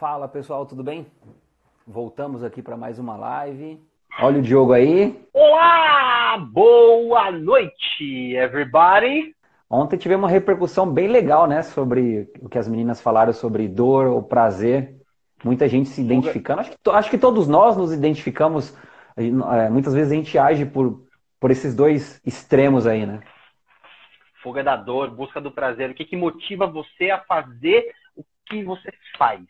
[0.00, 1.06] Fala pessoal, tudo bem?
[1.86, 3.78] Voltamos aqui para mais uma live.
[4.18, 5.22] Olha o Diogo aí.
[5.30, 6.38] Olá!
[6.38, 9.36] Boa noite, everybody!
[9.68, 11.60] Ontem tivemos uma repercussão bem legal, né?
[11.60, 14.96] Sobre o que as meninas falaram sobre dor ou prazer.
[15.44, 16.62] Muita gente se identificando.
[16.62, 18.74] Acho que, acho que todos nós nos identificamos.
[19.18, 21.06] É, muitas vezes a gente age por,
[21.38, 23.20] por esses dois extremos aí, né?
[24.42, 25.90] Fuga da dor, busca do prazer.
[25.90, 29.42] O que, que motiva você a fazer o que você faz?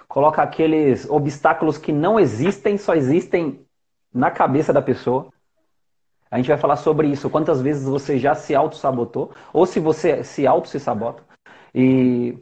[0.07, 3.65] Coloca aqueles obstáculos que não existem, só existem
[4.13, 5.31] na cabeça da pessoa.
[6.29, 7.29] A gente vai falar sobre isso.
[7.29, 11.23] Quantas vezes você já se auto-sabotou, ou se você se auto-se sabota.
[11.73, 12.37] E,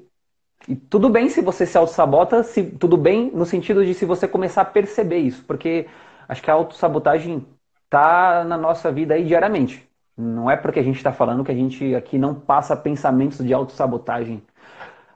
[0.67, 4.27] e, tudo bem se você se auto-sabota, se, tudo bem no sentido de se você
[4.27, 5.43] começar a perceber isso.
[5.45, 5.87] Porque
[6.27, 7.45] acho que a auto-sabotagem
[7.89, 9.86] tá na nossa vida aí diariamente.
[10.17, 13.53] Não é porque a gente está falando que a gente aqui não passa pensamentos de
[13.53, 14.41] autossabotagem.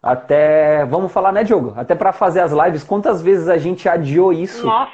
[0.01, 1.73] Até, vamos falar, né, Diogo?
[1.75, 4.65] Até para fazer as lives, quantas vezes a gente adiou isso?
[4.65, 4.91] Nossa.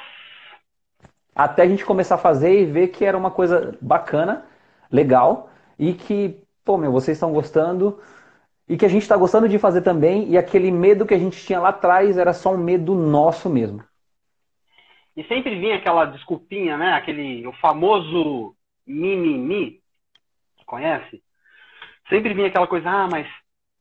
[1.35, 4.45] Até a gente começar a fazer e ver que era uma coisa bacana,
[4.91, 7.99] legal, e que, pô, meu, vocês estão gostando,
[8.67, 11.45] e que a gente está gostando de fazer também, e aquele medo que a gente
[11.45, 13.83] tinha lá atrás era só um medo nosso mesmo.
[15.15, 16.93] E sempre vinha aquela desculpinha, né?
[16.93, 19.79] Aquele, o famoso mimimi,
[20.67, 21.23] conhece?
[22.09, 23.27] Sempre vinha aquela coisa, ah, mas,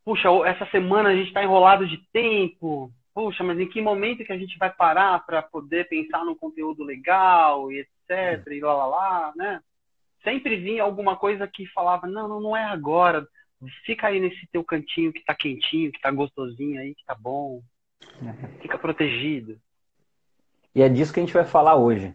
[0.04, 4.32] puxa, essa semana a gente está enrolado de tempo, puxa, mas em que momento que
[4.32, 8.86] a gente vai parar para poder pensar num conteúdo legal e etc, e lá, lá,
[8.86, 9.60] lá, né?
[10.24, 13.26] Sempre vinha alguma coisa que falava, não, não, não é agora,
[13.84, 17.62] fica aí nesse teu cantinho que tá quentinho, que tá gostosinho aí, que tá bom,
[18.60, 19.58] fica protegido.
[20.74, 22.14] E é disso que a gente vai falar hoje,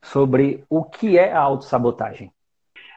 [0.00, 2.32] sobre o que é a autossabotagem.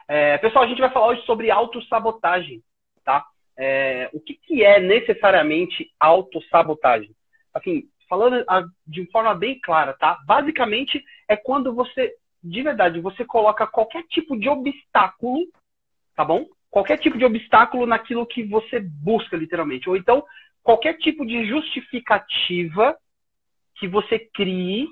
[0.08, 2.62] É, pessoal, a gente vai falar hoje sobre autossabotagem,
[3.04, 3.26] tá?
[3.56, 7.14] É, o que, que é necessariamente autossabotagem?
[7.52, 8.42] Assim, falando
[8.86, 10.18] de forma bem clara, tá?
[10.26, 15.46] Basicamente é quando você, de verdade, você coloca qualquer tipo de obstáculo,
[16.16, 16.46] tá bom?
[16.70, 19.90] Qualquer tipo de obstáculo naquilo que você busca, literalmente.
[19.90, 20.24] Ou então,
[20.62, 22.96] qualquer tipo de justificativa
[23.74, 24.88] que você crie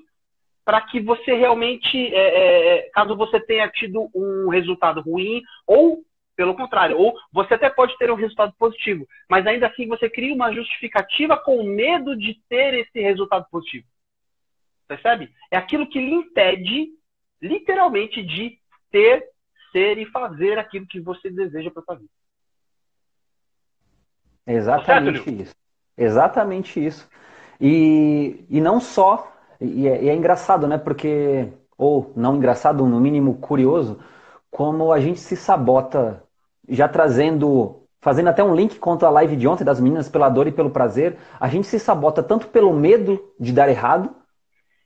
[0.67, 6.03] para que você realmente, é, é, é, caso você tenha tido um resultado ruim, ou
[6.35, 10.35] pelo contrário, ou você até pode ter um resultado positivo, mas ainda assim você cria
[10.35, 13.87] uma justificativa com medo de ter esse resultado positivo.
[14.89, 15.31] Percebe?
[15.53, 16.89] É aquilo que lhe impede,
[17.41, 18.59] literalmente, de
[18.91, 19.25] ter,
[19.71, 22.11] ser e fazer aquilo que você deseja para sua vida.
[24.45, 25.55] Exatamente tá certo, isso.
[25.97, 27.09] Exatamente isso.
[27.61, 30.79] E, e não só e é, e é engraçado, né?
[30.79, 33.99] Porque, ou não engraçado, no mínimo curioso,
[34.51, 36.23] como a gente se sabota,
[36.69, 40.47] já trazendo, fazendo até um link contra a live de ontem das meninas pela dor
[40.47, 44.11] e pelo prazer, a gente se sabota tanto pelo medo de dar errado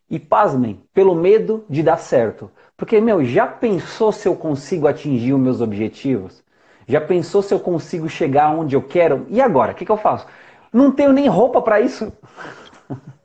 [0.09, 2.51] e, pasmem, pelo medo de dar certo.
[2.77, 6.43] Porque, meu, já pensou se eu consigo atingir os meus objetivos?
[6.87, 9.27] Já pensou se eu consigo chegar onde eu quero?
[9.29, 9.73] E agora?
[9.73, 10.27] O que, que eu faço?
[10.73, 12.13] Não tenho nem roupa para isso.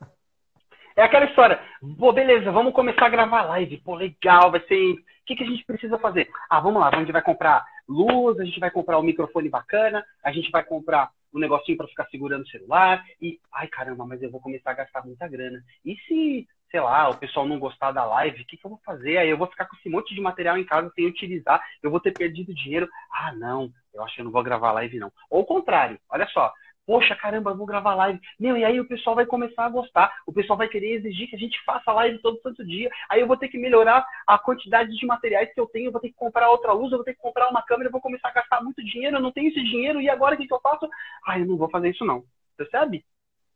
[0.95, 1.59] É aquela história,
[1.99, 4.93] pô, beleza, vamos começar a gravar live, pô, legal, vai ser.
[4.93, 6.29] O que, que a gente precisa fazer?
[6.49, 10.05] Ah, vamos lá, a gente vai comprar luz, a gente vai comprar um microfone bacana,
[10.23, 14.23] a gente vai comprar um negocinho para ficar segurando o celular e, ai caramba, mas
[14.23, 15.61] eu vou começar a gastar muita grana.
[15.83, 18.79] E se, sei lá, o pessoal não gostar da live, o que, que eu vou
[18.85, 19.17] fazer?
[19.17, 21.99] Aí eu vou ficar com esse monte de material em casa sem utilizar, eu vou
[21.99, 22.87] ter perdido dinheiro.
[23.11, 25.11] Ah, não, eu acho que eu não vou gravar live não.
[25.29, 26.53] Ou o contrário, olha só,
[26.85, 28.19] Poxa, caramba, vou gravar live.
[28.39, 30.13] Meu, e aí o pessoal vai começar a gostar.
[30.27, 32.91] O pessoal vai querer exigir que a gente faça live todo santo dia.
[33.09, 35.87] Aí eu vou ter que melhorar a quantidade de materiais que eu tenho.
[35.87, 37.91] Eu vou ter que comprar outra luz, eu vou ter que comprar uma câmera, eu
[37.91, 39.17] vou começar a gastar muito dinheiro.
[39.17, 39.99] Eu não tenho esse dinheiro.
[39.99, 40.87] E agora o que, que eu faço?
[41.25, 42.23] Ah, eu não vou fazer isso não.
[42.55, 43.03] Percebe?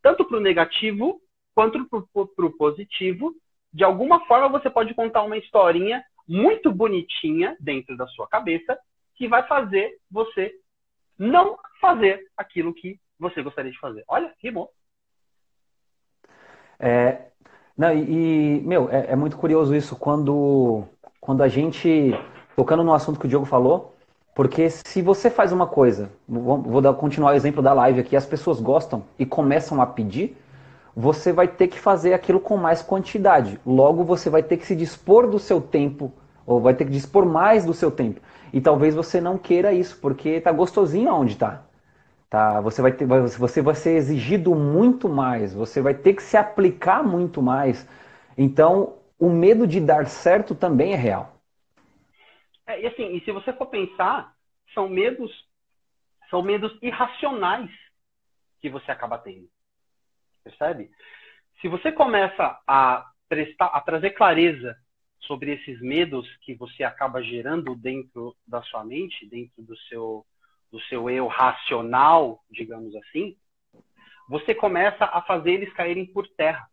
[0.02, 1.20] Tanto para o negativo
[1.54, 3.32] quanto para o positivo.
[3.72, 8.76] De alguma forma você pode contar uma historinha muito bonitinha dentro da sua cabeça
[9.14, 10.52] que vai fazer você
[11.18, 14.02] não fazer aquilo que você gostaria de fazer.
[14.08, 14.70] Olha, rimou.
[16.78, 17.26] É,
[17.76, 20.84] não, e, meu, é, é, muito curioso isso quando,
[21.20, 22.14] quando a gente,
[22.56, 23.94] tocando no assunto que o Diogo falou,
[24.34, 28.16] porque se você faz uma coisa, vou, vou dar, continuar o exemplo da live aqui,
[28.16, 30.36] as pessoas gostam e começam a pedir,
[30.96, 33.60] você vai ter que fazer aquilo com mais quantidade.
[33.64, 36.12] Logo, você vai ter que se dispor do seu tempo,
[36.46, 38.20] ou vai ter que dispor mais do seu tempo.
[38.52, 41.62] E talvez você não queira isso, porque tá gostosinho onde tá.
[42.30, 46.36] Tá, você vai ter, você vai ser exigido muito mais, você vai ter que se
[46.36, 47.88] aplicar muito mais.
[48.38, 51.34] Então, o medo de dar certo também é real.
[52.68, 54.32] É, e assim, e se você for pensar,
[54.72, 55.32] são medos,
[56.30, 57.68] são medos irracionais
[58.60, 59.48] que você acaba tendo.
[60.44, 60.88] Percebe?
[61.60, 64.76] Se você começa a prestar, a trazer clareza
[65.22, 70.24] sobre esses medos que você acaba gerando dentro da sua mente, dentro do seu,
[70.70, 73.36] do seu eu racional, digamos assim,
[74.28, 76.68] você começa a fazer eles caírem por terra,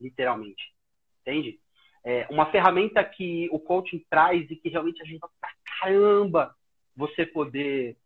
[0.00, 0.72] literalmente.
[1.20, 1.60] Entende?
[2.02, 5.50] É uma ferramenta que o coaching traz e que realmente ajuda pra
[5.80, 6.54] caramba
[6.96, 7.96] você poder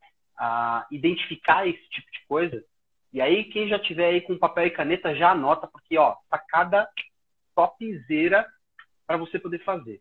[0.90, 2.64] identificar esse tipo de coisa.
[3.12, 6.88] E aí, quem já tiver aí com papel e caneta, já anota, porque, ó, sacada
[7.54, 8.46] topzera
[9.06, 10.00] para você poder fazer.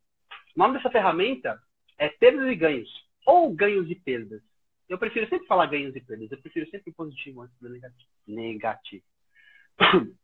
[0.55, 1.61] O nome dessa ferramenta
[1.97, 2.89] é perdas e ganhos,
[3.25, 4.41] ou ganhos e perdas.
[4.89, 7.69] Eu prefiro sempre falar ganhos e perdas, eu prefiro sempre positivo antes do
[8.27, 9.03] negativo.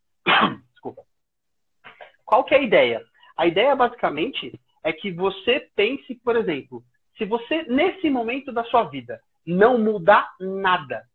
[0.72, 1.02] Desculpa.
[2.24, 3.04] Qual que é a ideia?
[3.36, 6.82] A ideia, basicamente, é que você pense, por exemplo,
[7.16, 11.08] se você, nesse momento da sua vida, não mudar nada,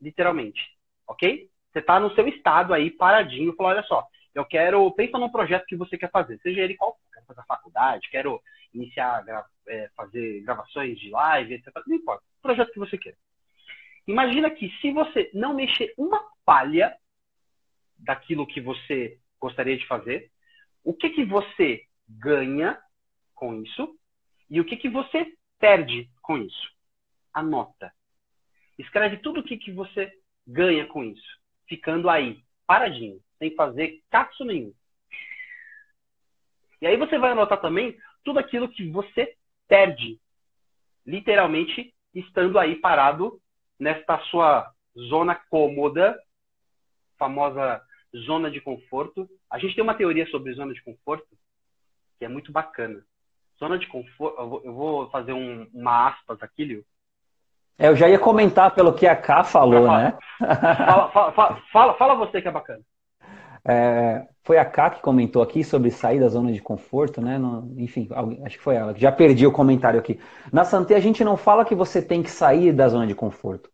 [0.00, 0.60] literalmente,
[1.06, 1.48] ok?
[1.72, 5.64] Você está no seu estado aí, paradinho, falou, olha só, eu quero, pensa num projeto
[5.66, 8.40] que você quer fazer, seja ele qual fazer faculdade, quero
[8.72, 11.72] iniciar gra é, fazer gravações de live, etc.
[11.86, 12.24] Não importa.
[12.38, 13.16] O projeto que você quer.
[14.06, 16.96] Imagina que se você não mexer uma palha
[17.98, 20.30] daquilo que você gostaria de fazer,
[20.82, 22.80] o que, que você ganha
[23.34, 23.96] com isso
[24.48, 26.70] e o que, que você perde com isso.
[27.32, 27.92] Anota.
[28.78, 30.12] Escreve tudo o que, que você
[30.46, 31.38] ganha com isso.
[31.68, 34.74] Ficando aí, paradinho, sem fazer caço nenhum.
[36.80, 39.34] E aí você vai anotar também tudo aquilo que você
[39.68, 40.18] perde,
[41.06, 43.40] literalmente estando aí parado
[43.78, 44.70] nesta sua
[45.08, 46.18] zona cômoda,
[47.18, 47.80] famosa
[48.26, 49.28] zona de conforto.
[49.50, 51.26] A gente tem uma teoria sobre zona de conforto
[52.18, 53.02] que é muito bacana.
[53.58, 56.84] Zona de conforto, eu vou fazer um, uma aspas aqui, Lio.
[57.78, 60.18] É, eu já ia comentar pelo que a K falou, fala, né?
[60.38, 62.82] Fala, fala, fala, fala, você que é bacana.
[63.64, 67.40] É, foi a Ká que comentou aqui sobre sair da zona de conforto, né?
[67.76, 68.08] Enfim,
[68.44, 68.94] acho que foi ela.
[68.96, 70.18] Já perdi o comentário aqui.
[70.52, 73.70] Na Santé a gente não fala que você tem que sair da zona de conforto.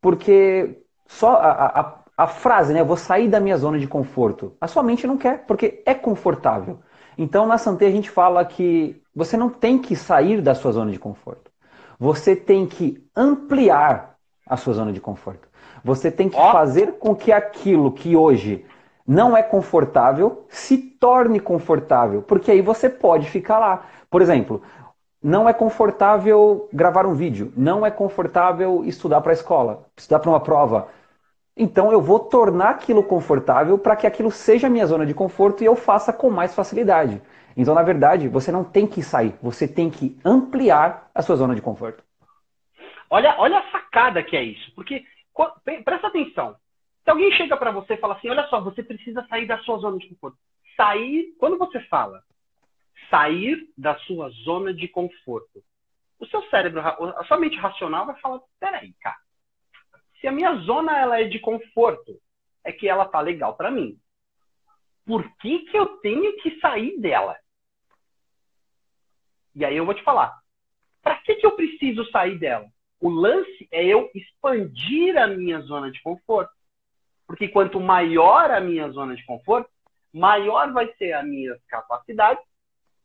[0.00, 2.84] Porque só a, a, a frase, né?
[2.84, 4.56] Vou sair da minha zona de conforto.
[4.60, 6.80] A sua mente não quer, porque é confortável.
[7.16, 10.90] Então na Santé a gente fala que você não tem que sair da sua zona
[10.90, 11.50] de conforto.
[11.98, 14.16] Você tem que ampliar
[14.46, 15.48] a sua zona de conforto.
[15.82, 16.52] Você tem que oh.
[16.52, 18.64] fazer com que aquilo que hoje
[19.06, 23.86] não é confortável, se torne confortável, porque aí você pode ficar lá.
[24.10, 24.62] Por exemplo,
[25.22, 30.30] não é confortável gravar um vídeo, não é confortável estudar para a escola, estudar para
[30.30, 30.88] uma prova.
[31.56, 35.62] Então eu vou tornar aquilo confortável para que aquilo seja a minha zona de conforto
[35.62, 37.22] e eu faça com mais facilidade.
[37.56, 41.54] Então, na verdade, você não tem que sair, você tem que ampliar a sua zona
[41.54, 42.02] de conforto.
[43.08, 45.04] Olha, olha a sacada que é isso, porque
[45.84, 46.56] presta atenção.
[47.04, 49.78] Se alguém chega para você e fala assim, olha só, você precisa sair da sua
[49.78, 50.38] zona de conforto.
[50.76, 52.22] Sair, quando você fala
[53.10, 55.62] sair da sua zona de conforto,
[56.18, 59.16] o seu cérebro, a sua mente racional vai falar, peraí, cara,
[60.20, 62.18] se a minha zona ela é de conforto,
[62.64, 63.98] é que ela tá legal para mim.
[65.04, 67.36] Por que, que eu tenho que sair dela?
[69.54, 70.34] E aí eu vou te falar,
[71.02, 72.66] para que, que eu preciso sair dela?
[73.00, 76.52] O lance é eu expandir a minha zona de conforto.
[77.26, 79.70] Porque quanto maior a minha zona de conforto,
[80.12, 82.40] maior vai ser a minha capacidade,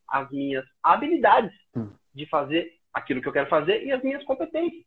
[0.08, 1.92] as minhas habilidades hum.
[2.14, 4.84] de fazer aquilo que eu quero fazer e as minhas competências.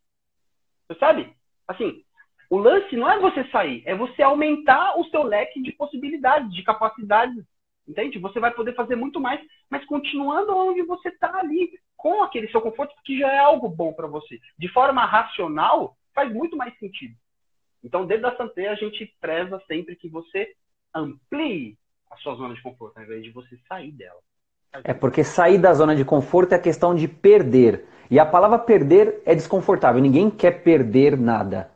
[0.89, 1.35] Você sabe?
[1.67, 2.05] Assim,
[2.53, 6.63] O lance não é você sair, é você aumentar o seu leque de possibilidades, de
[6.63, 7.43] capacidades.
[7.89, 8.19] Entende?
[8.19, 12.61] Você vai poder fazer muito mais, mas continuando onde você está ali, com aquele seu
[12.61, 14.39] conforto, que já é algo bom para você.
[14.59, 17.15] De forma racional, faz muito mais sentido.
[17.83, 20.55] Então, dentro da Santé, a gente preza sempre que você
[20.95, 21.77] amplie
[22.11, 24.21] a sua zona de conforto, ao invés de você sair dela.
[24.85, 27.87] É porque sair da zona de conforto é questão de perder.
[28.11, 30.01] E a palavra perder é desconfortável.
[30.01, 31.71] Ninguém quer perder nada.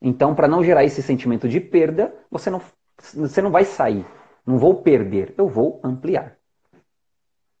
[0.00, 2.60] Então, para não gerar esse sentimento de perda, você não,
[2.96, 4.04] você não vai sair.
[4.44, 6.36] Não vou perder, eu vou ampliar.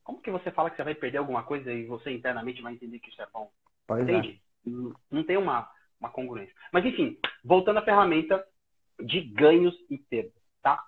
[0.02, 2.98] Como que você fala que você vai perder alguma coisa e você internamente vai entender
[2.98, 3.48] que isso é bom?
[3.86, 4.12] Pois é.
[4.12, 4.42] Entende?
[4.66, 4.70] É.
[5.10, 5.68] Não tem uma,
[6.02, 6.54] uma congruência.
[6.72, 8.44] Mas, enfim, voltando à ferramenta
[9.00, 10.82] de ganhos e perdas, tá?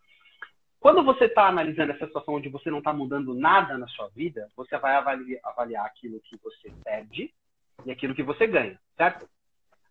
[0.81, 4.49] Quando você está analisando essa situação onde você não está mudando nada na sua vida,
[4.57, 7.33] você vai avaliar, aquilo que você perde
[7.87, 9.29] e aquilo que você ganha, certo?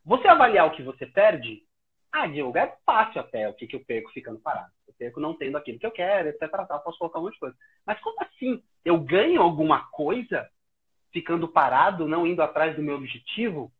[0.05, 1.63] Você avaliar o que você perde,
[2.11, 4.71] ah, Diogo, é fácil até o que, que eu perco ficando parado.
[4.87, 6.49] Eu perco não tendo aquilo que eu quero, etc.
[6.67, 7.55] Tal, posso colocar um monte de coisa.
[7.85, 8.61] Mas como assim?
[8.85, 10.47] Eu ganho alguma coisa
[11.11, 13.71] ficando parado, não indo atrás do meu objetivo?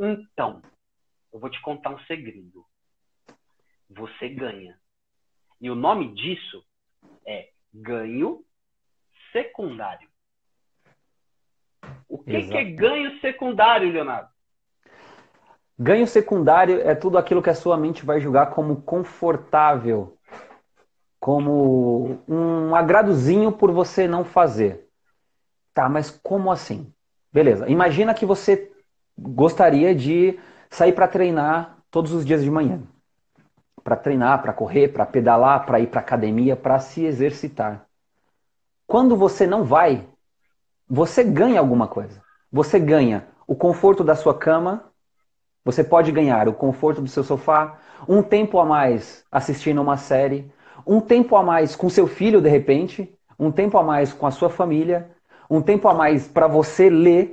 [0.00, 0.62] Então,
[1.30, 2.64] eu vou te contar um segredo.
[3.90, 4.80] Você ganha.
[5.60, 6.64] E o nome disso
[7.26, 8.42] é ganho
[9.30, 10.08] secundário.
[12.08, 14.30] O que, que é ganho secundário, Leonardo?
[15.78, 20.18] Ganho secundário é tudo aquilo que a sua mente vai julgar como confortável,
[21.18, 24.88] como um agradozinho por você não fazer.
[25.74, 26.92] Tá, mas como assim?
[27.32, 27.68] Beleza.
[27.68, 28.69] Imagina que você
[29.20, 30.38] gostaria de
[30.70, 32.82] sair para treinar todos os dias de manhã.
[33.82, 37.86] Para treinar, para correr, para pedalar, para ir para academia, para se exercitar.
[38.86, 40.06] Quando você não vai,
[40.88, 42.20] você ganha alguma coisa.
[42.52, 44.84] Você ganha o conforto da sua cama,
[45.64, 50.50] você pode ganhar o conforto do seu sofá, um tempo a mais assistindo uma série,
[50.86, 54.30] um tempo a mais com seu filho de repente, um tempo a mais com a
[54.30, 55.10] sua família,
[55.48, 57.32] um tempo a mais para você ler.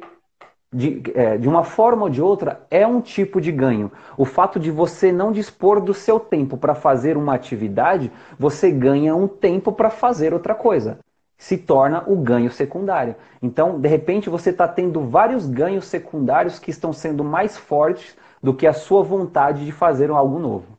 [0.71, 3.89] De, é, de uma forma ou de outra, é um tipo de ganho.
[4.17, 9.15] O fato de você não dispor do seu tempo para fazer uma atividade, você ganha
[9.15, 10.99] um tempo para fazer outra coisa
[11.37, 13.15] se torna o ganho secundário.
[13.41, 18.55] Então, de repente, você está tendo vários ganhos secundários que estão sendo mais fortes do
[18.55, 20.77] que a sua vontade de fazer algo novo.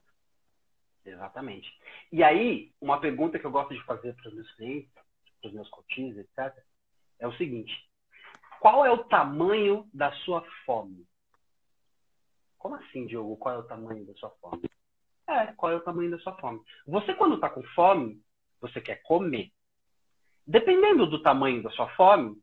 [1.05, 1.69] Exatamente.
[2.11, 5.55] E aí, uma pergunta que eu gosto de fazer para os meus clientes, para os
[5.55, 6.53] meus coaches, etc.,
[7.21, 7.73] é o seguinte:
[8.61, 11.07] qual é o tamanho da sua fome?
[12.59, 13.37] Como assim, Diogo?
[13.37, 14.69] Qual é o tamanho da sua fome?
[15.29, 16.61] É, qual é o tamanho da sua fome?
[16.87, 18.21] Você, quando está com fome,
[18.61, 19.53] você quer comer.
[20.47, 22.41] Dependendo do tamanho da sua fome,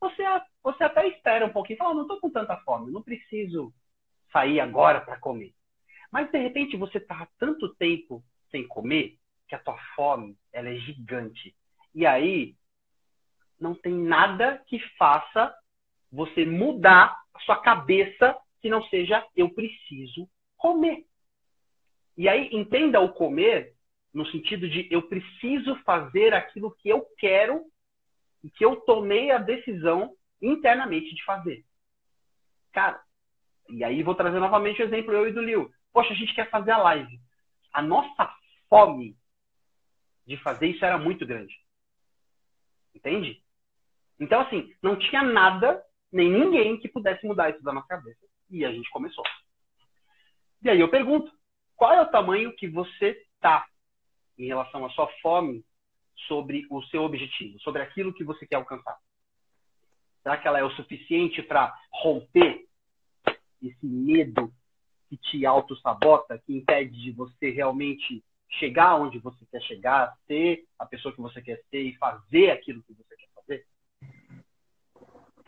[0.00, 0.22] você,
[0.62, 1.78] você até espera um pouquinho.
[1.78, 3.72] Fala, não estou com tanta fome, não preciso
[4.32, 5.54] sair agora para comer.
[6.10, 10.76] Mas, de repente, você está tanto tempo sem comer que a tua fome ela é
[10.76, 11.56] gigante.
[11.94, 12.54] E aí,
[13.60, 15.54] não tem nada que faça
[16.10, 21.04] você mudar a sua cabeça que não seja eu preciso comer.
[22.16, 23.74] E aí, entenda o comer
[24.12, 27.64] no sentido de eu preciso fazer aquilo que eu quero
[28.42, 31.64] e que eu tomei a decisão internamente de fazer.
[32.72, 33.00] Cara,
[33.68, 35.70] e aí vou trazer novamente o exemplo eu e do Liu.
[35.92, 37.20] Poxa, a gente quer fazer a live.
[37.72, 38.32] A nossa
[38.68, 39.16] fome
[40.26, 41.54] de fazer isso era muito grande.
[42.94, 43.42] Entende?
[44.18, 45.82] Então, assim, não tinha nada,
[46.12, 48.18] nem ninguém que pudesse mudar isso da nossa cabeça.
[48.50, 49.24] E a gente começou.
[50.62, 51.30] E aí eu pergunto,
[51.76, 53.66] qual é o tamanho que você tá
[54.36, 55.64] em relação à sua fome
[56.26, 58.98] sobre o seu objetivo, sobre aquilo que você quer alcançar?
[60.22, 62.66] Será que ela é o suficiente para romper
[63.62, 64.52] esse medo
[65.08, 70.86] que te auto-sabota, que impede de você realmente chegar onde você quer chegar, ser a
[70.86, 73.27] pessoa que você quer ser e fazer aquilo que você quer?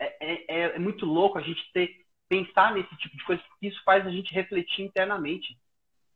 [0.01, 3.67] É, é, é, é muito louco a gente ter pensar nesse tipo de coisa, porque
[3.67, 5.59] isso faz a gente refletir internamente.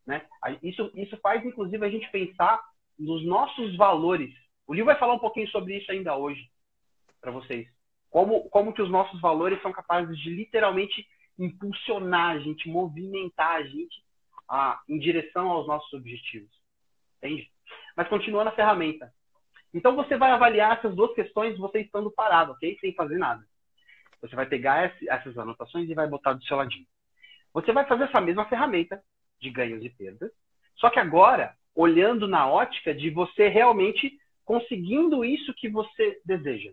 [0.07, 0.25] Né?
[0.63, 2.63] Isso, isso faz, inclusive, a gente pensar
[2.97, 4.33] nos nossos valores.
[4.65, 6.49] O livro vai falar um pouquinho sobre isso ainda hoje,
[7.19, 7.67] para vocês.
[8.09, 11.05] Como, como que os nossos valores são capazes de literalmente
[11.37, 14.01] impulsionar a gente, movimentar a gente
[14.47, 16.49] a, em direção aos nossos objetivos.
[17.17, 17.51] Entende?
[17.93, 19.13] Mas continuando a ferramenta.
[19.73, 22.77] Então você vai avaliar essas duas questões você estando parado, ok?
[22.79, 23.45] Sem fazer nada.
[24.21, 26.85] Você vai pegar essas anotações e vai botar do seu ladinho.
[27.53, 29.01] Você vai fazer essa mesma ferramenta
[29.39, 30.31] de ganhos e perdas,
[30.75, 36.71] só que agora olhando na ótica de você realmente conseguindo isso que você deseja,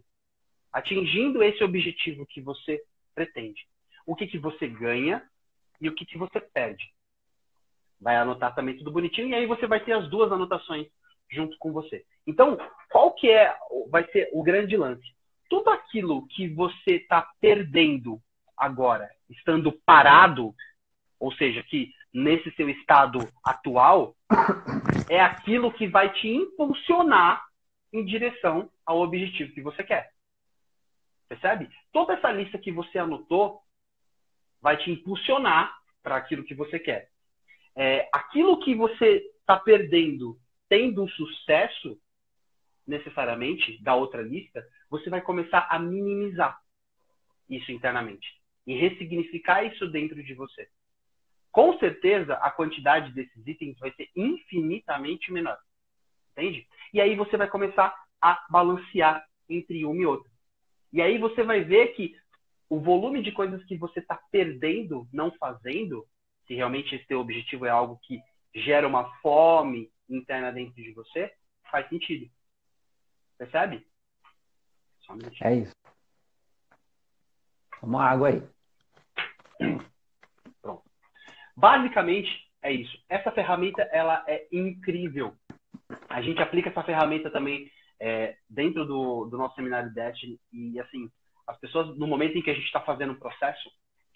[0.73, 2.81] atingindo esse objetivo que você
[3.15, 3.67] pretende.
[4.07, 5.23] O que, que você ganha
[5.81, 6.85] e o que, que você perde.
[8.01, 10.89] vai anotar também tudo bonitinho e aí você vai ter as duas anotações
[11.31, 12.05] junto com você.
[12.27, 12.57] Então,
[12.91, 13.55] qual que é,
[13.89, 15.03] vai ser o grande lance?
[15.53, 18.19] Tudo aquilo que você está perdendo
[18.57, 20.55] agora, estando parado,
[21.21, 24.17] ou seja, que nesse seu estado atual,
[25.11, 27.45] é aquilo que vai te impulsionar
[27.93, 30.15] em direção ao objetivo que você quer.
[31.29, 31.69] Percebe?
[31.93, 33.61] Toda essa lista que você anotou
[34.59, 35.71] vai te impulsionar
[36.03, 37.11] para aquilo que você quer.
[37.77, 42.01] É, aquilo que você está perdendo tendo um sucesso,
[42.87, 46.61] necessariamente, da outra lista, você vai começar a minimizar
[47.49, 48.29] isso internamente
[48.67, 50.69] e ressignificar isso dentro de você.
[51.51, 55.59] Com certeza, a quantidade desses itens vai ser infinitamente menor.
[56.33, 56.69] Entende?
[56.93, 60.31] E aí você vai começar a balancear entre uma e outra.
[60.93, 62.15] E aí você vai ver que
[62.69, 66.07] o volume de coisas que você está perdendo não fazendo,
[66.47, 68.21] se realmente esse teu objetivo é algo que
[68.55, 71.33] gera uma fome interna dentro de você,
[71.71, 72.31] faz sentido.
[73.39, 73.87] Percebe?
[75.43, 75.75] É isso.
[77.81, 78.43] Toma água aí.
[80.63, 80.83] Pronto.
[81.57, 82.31] Basicamente
[82.63, 82.97] é isso.
[83.09, 85.35] Essa ferramenta ela é incrível.
[86.09, 91.11] A gente aplica essa ferramenta também é, dentro do, do, nosso seminário Destiny e assim
[91.47, 93.71] as pessoas no momento em que a gente está fazendo o processo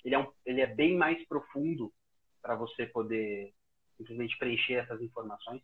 [0.05, 1.93] ele é, um, ele é bem mais profundo
[2.41, 3.53] para você poder
[3.97, 5.63] simplesmente preencher essas informações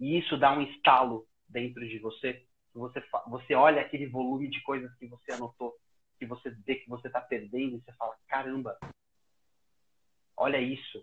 [0.00, 2.42] e isso dá um estalo dentro de você.
[2.74, 5.74] Você, você olha aquele volume de coisas que você anotou,
[6.18, 8.76] que você vê que você está perdendo, e você fala: caramba,
[10.36, 11.02] olha isso.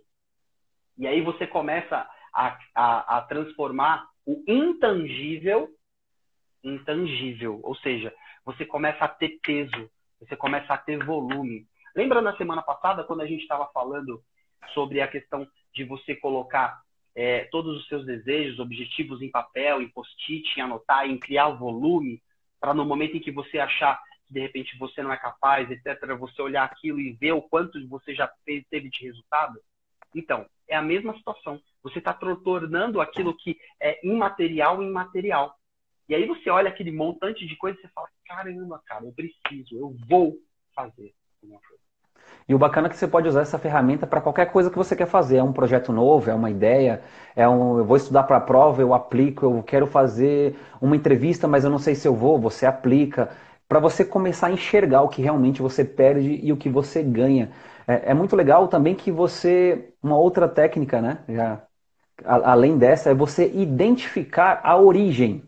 [0.97, 5.69] E aí você começa a, a, a transformar o intangível
[6.63, 7.59] em tangível.
[7.63, 8.13] Ou seja,
[8.45, 11.67] você começa a ter peso, você começa a ter volume.
[11.95, 14.21] Lembra na semana passada, quando a gente estava falando
[14.73, 16.81] sobre a questão de você colocar
[17.15, 22.21] é, todos os seus desejos, objetivos em papel, em post-it, em anotar, em criar volume,
[22.59, 26.15] para no momento em que você achar que de repente você não é capaz, etc.,
[26.17, 29.59] você olhar aquilo e ver o quanto você já teve de resultado?
[30.15, 31.61] Então, é a mesma situação.
[31.83, 35.55] Você está tornando aquilo que é imaterial em material.
[36.07, 39.77] E aí você olha aquele montante de coisa e você fala: caramba, cara, eu preciso,
[39.77, 40.37] eu vou
[40.73, 41.81] fazer alguma coisa.
[42.47, 44.95] E o bacana é que você pode usar essa ferramenta para qualquer coisa que você
[44.95, 45.37] quer fazer.
[45.37, 47.01] É um projeto novo, é uma ideia,
[47.35, 51.47] é um, eu vou estudar para a prova, eu aplico, eu quero fazer uma entrevista,
[51.47, 53.29] mas eu não sei se eu vou, você aplica.
[53.67, 57.51] Para você começar a enxergar o que realmente você perde e o que você ganha.
[57.87, 59.93] É, é muito legal também que você.
[60.03, 61.19] Uma outra técnica, né?
[61.29, 61.61] Já,
[62.25, 65.43] a, além dessa, é você identificar a origem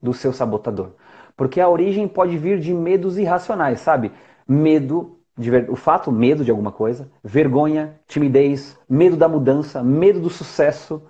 [0.00, 0.94] do seu sabotador.
[1.36, 4.12] Porque a origem pode vir de medos irracionais, sabe?
[4.46, 5.20] Medo.
[5.68, 11.02] O fato, medo de alguma coisa, vergonha, timidez, medo da mudança, medo do sucesso.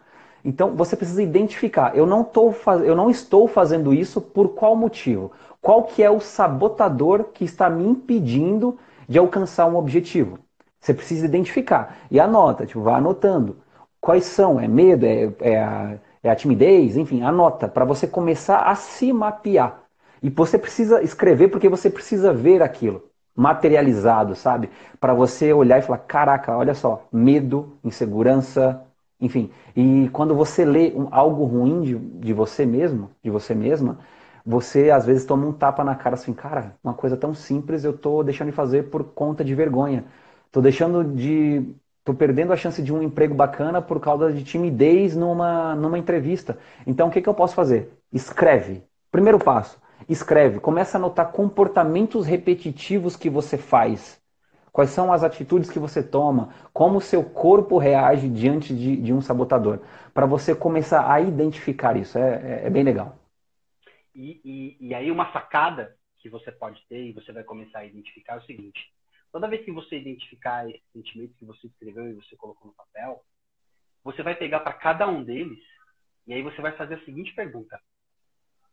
[0.45, 1.97] Então você precisa identificar.
[1.97, 2.53] Eu não, tô
[2.85, 5.31] eu não estou fazendo isso por qual motivo?
[5.61, 10.39] Qual que é o sabotador que está me impedindo de alcançar um objetivo?
[10.81, 11.99] Você precisa identificar.
[12.11, 13.57] E anota, tipo, vá anotando.
[14.01, 14.61] Quais são?
[14.61, 15.05] É medo?
[15.07, 16.97] É, é, a, é a timidez?
[16.97, 19.83] Enfim, anota para você começar a se mapear.
[20.23, 23.03] E você precisa escrever porque você precisa ver aquilo
[23.37, 24.71] materializado, sabe?
[25.01, 28.85] Para você olhar e falar: caraca, olha só, medo, insegurança,
[29.21, 29.51] enfim.
[29.77, 33.99] E quando você lê um, algo ruim de, de você mesmo, de você mesma,
[34.45, 37.97] você às vezes toma um tapa na cara assim, cara, uma coisa tão simples eu
[37.97, 40.05] tô deixando de fazer por conta de vergonha.
[40.53, 41.75] Tô deixando de.
[42.05, 46.59] tô perdendo a chance de um emprego bacana por causa de timidez numa, numa entrevista.
[46.87, 47.91] Então o que, que eu posso fazer?
[48.13, 48.83] Escreve.
[49.11, 54.23] Primeiro passo Escreve, começa a anotar comportamentos repetitivos que você faz.
[54.75, 56.53] Quais são as atitudes que você toma?
[56.73, 59.81] Como o seu corpo reage diante de, de um sabotador?
[60.13, 62.19] Para você começar a identificar isso.
[62.19, 63.17] É, é, é bem legal.
[64.15, 67.85] E, e, e aí, uma sacada que você pode ter e você vai começar a
[67.85, 68.93] identificar é o seguinte:
[69.31, 73.25] toda vez que você identificar esse sentimento que você escreveu e você colocou no papel,
[74.03, 75.63] você vai pegar para cada um deles
[76.27, 77.81] e aí você vai fazer a seguinte pergunta: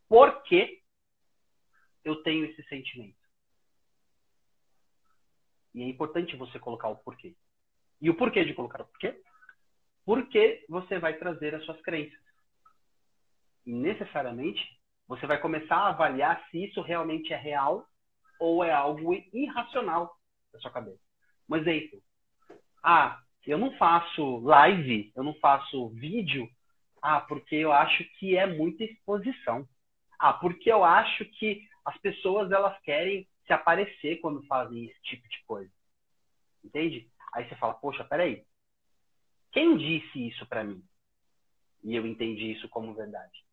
[0.09, 0.80] Por que
[2.03, 3.17] eu tenho esse sentimento.
[5.73, 7.35] E é importante você colocar o porquê.
[8.01, 9.21] E o porquê de colocar o porquê?
[10.05, 12.19] Porque você vai trazer as suas crenças.
[13.65, 14.61] E necessariamente
[15.07, 17.87] você vai começar a avaliar se isso realmente é real
[18.39, 20.17] ou é algo irracional
[20.51, 20.99] da sua cabeça.
[21.47, 22.01] Um exemplo.
[22.83, 26.49] Ah, eu não faço live, eu não faço vídeo.
[27.01, 29.67] Ah, porque eu acho que é muita exposição.
[30.19, 35.27] Ah, porque eu acho que as pessoas elas querem se aparecer quando fazem esse tipo
[35.27, 35.71] de coisa.
[36.63, 37.09] Entende?
[37.33, 38.45] Aí você fala, poxa, peraí.
[39.51, 40.83] Quem disse isso para mim?
[41.83, 43.43] E eu entendi isso como verdade.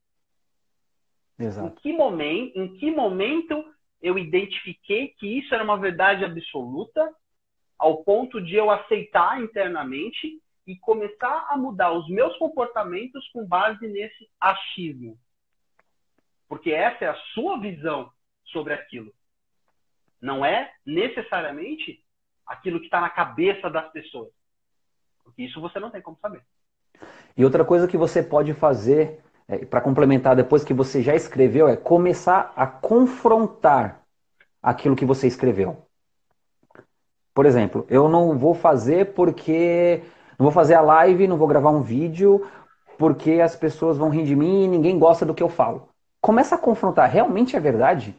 [1.39, 1.69] Exato.
[1.69, 3.65] Em que momento, em que momento
[4.03, 7.13] eu identifiquei que isso era uma verdade absoluta,
[7.79, 13.87] ao ponto de eu aceitar internamente e começar a mudar os meus comportamentos com base
[13.89, 15.19] nesse achismo.
[16.49, 18.13] Porque essa é a sua visão
[18.53, 19.13] sobre aquilo.
[20.21, 22.03] Não é necessariamente
[22.47, 24.31] aquilo que está na cabeça das pessoas.
[25.23, 26.43] Porque isso você não tem como saber.
[27.37, 31.69] E outra coisa que você pode fazer, é, para complementar depois que você já escreveu,
[31.69, 34.03] é começar a confrontar
[34.63, 35.87] aquilo que você escreveu.
[37.35, 40.03] Por exemplo, eu não vou fazer porque.
[40.39, 42.49] Não vou fazer a live, não vou gravar um vídeo,
[42.97, 45.89] porque as pessoas vão rir de mim e ninguém gosta do que eu falo.
[46.21, 47.11] Começa a confrontar.
[47.11, 48.17] Realmente é verdade?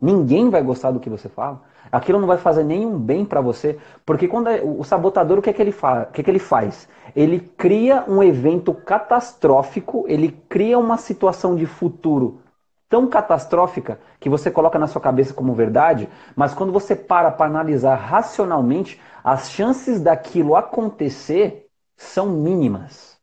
[0.00, 1.62] Ninguém vai gostar do que você fala.
[1.90, 5.50] Aquilo não vai fazer nenhum bem para você, porque quando é, o sabotador o que
[5.50, 6.08] é que ele faz?
[6.08, 6.88] O que é que ele faz?
[7.16, 12.40] Ele cria um evento catastrófico, ele cria uma situação de futuro
[12.88, 17.46] tão catastrófica que você coloca na sua cabeça como verdade, mas quando você para para
[17.46, 23.18] analisar racionalmente, as chances daquilo acontecer são mínimas.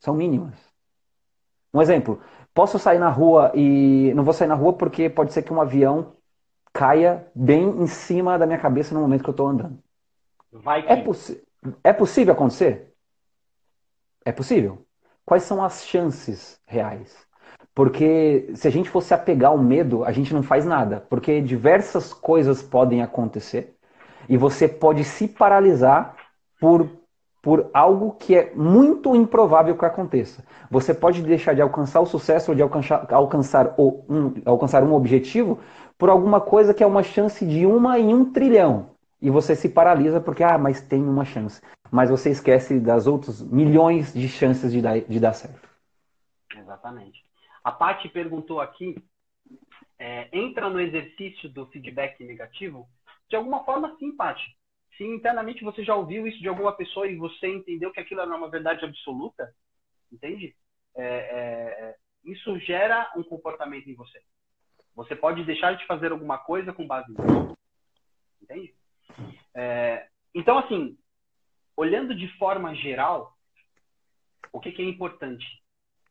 [0.00, 0.54] São mínimas.
[1.72, 2.20] Um exemplo,
[2.54, 5.60] posso sair na rua e não vou sair na rua porque pode ser que um
[5.60, 6.12] avião
[6.72, 9.78] caia bem em cima da minha cabeça no momento que eu estou andando.
[10.52, 11.42] Vai é, possi
[11.82, 12.92] é possível acontecer?
[14.24, 14.84] É possível.
[15.24, 17.16] Quais são as chances reais?
[17.74, 21.00] Porque se a gente fosse apegar ao medo, a gente não faz nada.
[21.08, 23.76] Porque diversas coisas podem acontecer
[24.28, 26.16] e você pode se paralisar
[26.60, 26.88] por,
[27.42, 30.44] por algo que é muito improvável que aconteça.
[30.70, 34.94] Você pode deixar de alcançar o sucesso ou de alcançar, alcançar, o, um, alcançar um
[34.94, 35.58] objetivo
[35.98, 38.92] por alguma coisa que é uma chance de uma em um trilhão.
[39.20, 41.60] E você se paralisa porque, ah, mas tem uma chance.
[41.90, 45.68] Mas você esquece das outras milhões de chances de dar, de dar certo.
[46.56, 47.24] Exatamente.
[47.64, 48.96] A Paty perguntou aqui,
[49.98, 52.88] é, entra no exercício do feedback negativo?
[53.28, 54.56] De alguma forma, sim, Paty.
[54.96, 58.36] Se internamente você já ouviu isso de alguma pessoa e você entendeu que aquilo era
[58.36, 59.54] uma verdade absoluta,
[60.10, 60.54] entende?
[60.94, 64.22] É, é, isso gera um comportamento em você.
[64.94, 67.56] Você pode deixar de fazer alguma coisa com base nisso.
[68.42, 68.74] Entende?
[69.54, 70.98] É, então, assim,
[71.74, 73.34] olhando de forma geral,
[74.52, 75.46] o que, que é importante?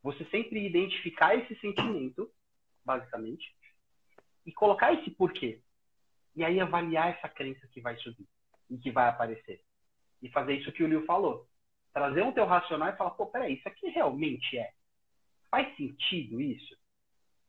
[0.02, 2.28] Você sempre identificar esse sentimento,
[2.84, 3.54] basicamente,
[4.44, 5.60] e colocar esse porquê.
[6.34, 8.26] E aí avaliar essa crença que vai subir
[8.72, 9.60] e que vai aparecer.
[10.22, 11.46] E fazer isso que o Liu falou.
[11.92, 14.70] Trazer um teu racional e falar, pô, peraí, isso aqui realmente é?
[15.50, 16.76] Faz sentido isso?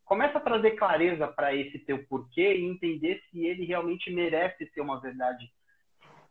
[0.04, 4.82] Começa a trazer clareza para esse teu porquê e entender se ele realmente merece ser
[4.82, 5.50] uma verdade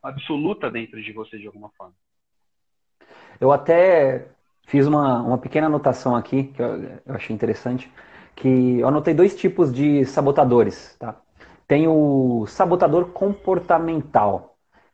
[0.02, 1.94] absoluta dentro de você de alguma forma.
[3.40, 4.28] Eu até
[4.66, 7.92] Fiz uma, uma pequena anotação aqui, que eu, eu achei interessante,
[8.34, 11.16] que eu anotei dois tipos de sabotadores, tá?
[11.66, 14.51] Tem o sabotador comportamental,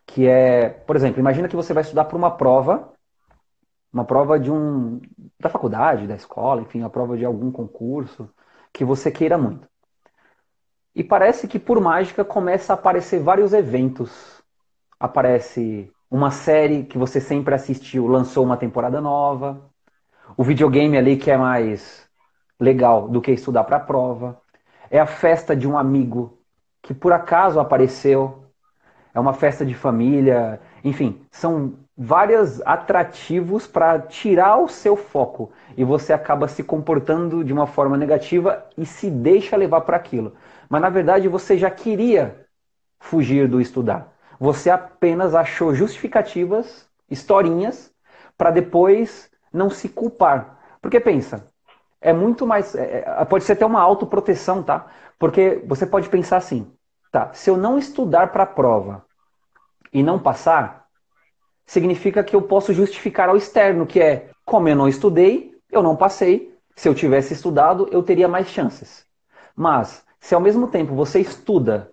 [0.08, 2.94] que é, por exemplo, imagina que você vai estudar para uma prova,
[3.92, 5.00] uma prova de um
[5.38, 8.28] da faculdade, da escola, enfim, a prova de algum concurso
[8.72, 9.68] que você queira muito.
[10.94, 14.42] E parece que por mágica começa a aparecer vários eventos.
[14.98, 19.70] Aparece uma série que você sempre assistiu lançou uma temporada nova.
[20.38, 22.08] O videogame ali que é mais
[22.58, 24.40] legal do que estudar para a prova.
[24.90, 26.38] É a festa de um amigo
[26.82, 28.47] que por acaso apareceu.
[29.18, 30.60] É uma festa de família.
[30.84, 37.52] Enfim, são vários atrativos para tirar o seu foco e você acaba se comportando de
[37.52, 40.34] uma forma negativa e se deixa levar para aquilo.
[40.68, 42.46] Mas na verdade você já queria
[43.00, 44.14] fugir do estudar.
[44.38, 47.92] Você apenas achou justificativas, historinhas,
[48.36, 50.60] para depois não se culpar.
[50.80, 51.44] Porque pensa,
[52.00, 52.72] é muito mais.
[52.76, 54.86] É, é, pode ser até uma autoproteção, tá?
[55.18, 56.70] Porque você pode pensar assim:
[57.10, 59.07] tá, se eu não estudar para a prova
[59.92, 60.86] e não passar,
[61.66, 65.96] significa que eu posso justificar ao externo, que é como eu não estudei, eu não
[65.96, 66.56] passei.
[66.74, 69.04] Se eu tivesse estudado, eu teria mais chances.
[69.54, 71.92] Mas, se ao mesmo tempo você estuda,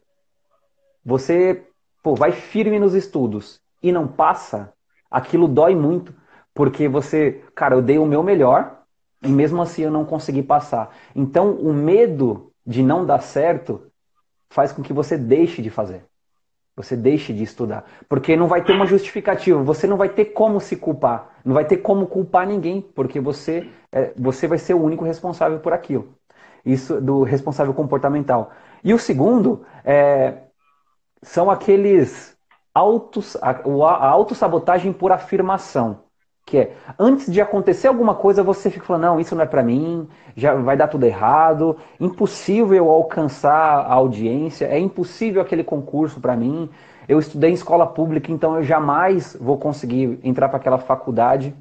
[1.03, 1.65] você
[2.01, 4.73] pô, vai firme nos estudos e não passa,
[5.09, 6.13] aquilo dói muito,
[6.53, 8.81] porque você, cara, eu dei o meu melhor
[9.21, 10.95] e mesmo assim eu não consegui passar.
[11.15, 13.91] Então, o medo de não dar certo
[14.49, 16.05] faz com que você deixe de fazer.
[16.75, 17.85] Você deixe de estudar.
[18.09, 19.61] Porque não vai ter uma justificativa.
[19.63, 21.29] Você não vai ter como se culpar.
[21.43, 22.81] Não vai ter como culpar ninguém.
[22.81, 26.15] Porque você, é, você vai ser o único responsável por aquilo.
[26.65, 28.51] Isso do responsável comportamental.
[28.83, 30.41] E o segundo é
[31.21, 32.37] são aqueles
[32.73, 36.04] autos, a, a autossabotagem por afirmação.
[36.45, 39.63] Que é, antes de acontecer alguma coisa, você fica falando, não, isso não é para
[39.63, 46.35] mim, já vai dar tudo errado, impossível alcançar a audiência, é impossível aquele concurso para
[46.35, 46.69] mim.
[47.07, 51.55] Eu estudei em escola pública, então eu jamais vou conseguir entrar para aquela faculdade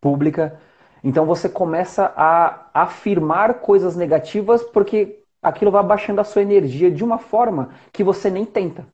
[0.00, 0.60] pública.
[1.02, 7.04] Então você começa a afirmar coisas negativas porque aquilo vai baixando a sua energia de
[7.04, 8.86] uma forma que você nem tenta.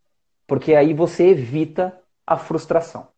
[0.46, 1.96] Porque aí você evita
[2.27, 3.09] a frustração.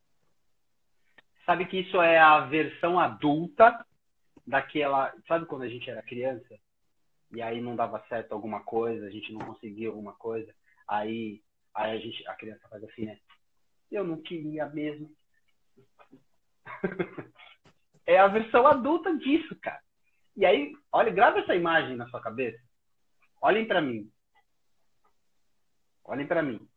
[1.45, 3.85] Sabe que isso é a versão adulta
[4.47, 5.13] daquela.
[5.27, 6.59] Sabe quando a gente era criança?
[7.33, 10.55] E aí não dava certo alguma coisa, a gente não conseguia alguma coisa.
[10.87, 11.43] Aí,
[11.75, 13.19] aí a, gente, a criança faz assim, né?
[13.91, 15.11] Eu não queria mesmo.
[18.07, 19.81] é a versão adulta disso, cara.
[20.37, 22.63] E aí, olha, grava essa imagem na sua cabeça.
[23.41, 24.11] Olhem para mim.
[26.05, 26.69] Olhem para mim.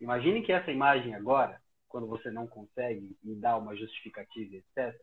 [0.00, 5.00] Imagine que essa imagem agora quando você não consegue e dá uma justificativa, etc.,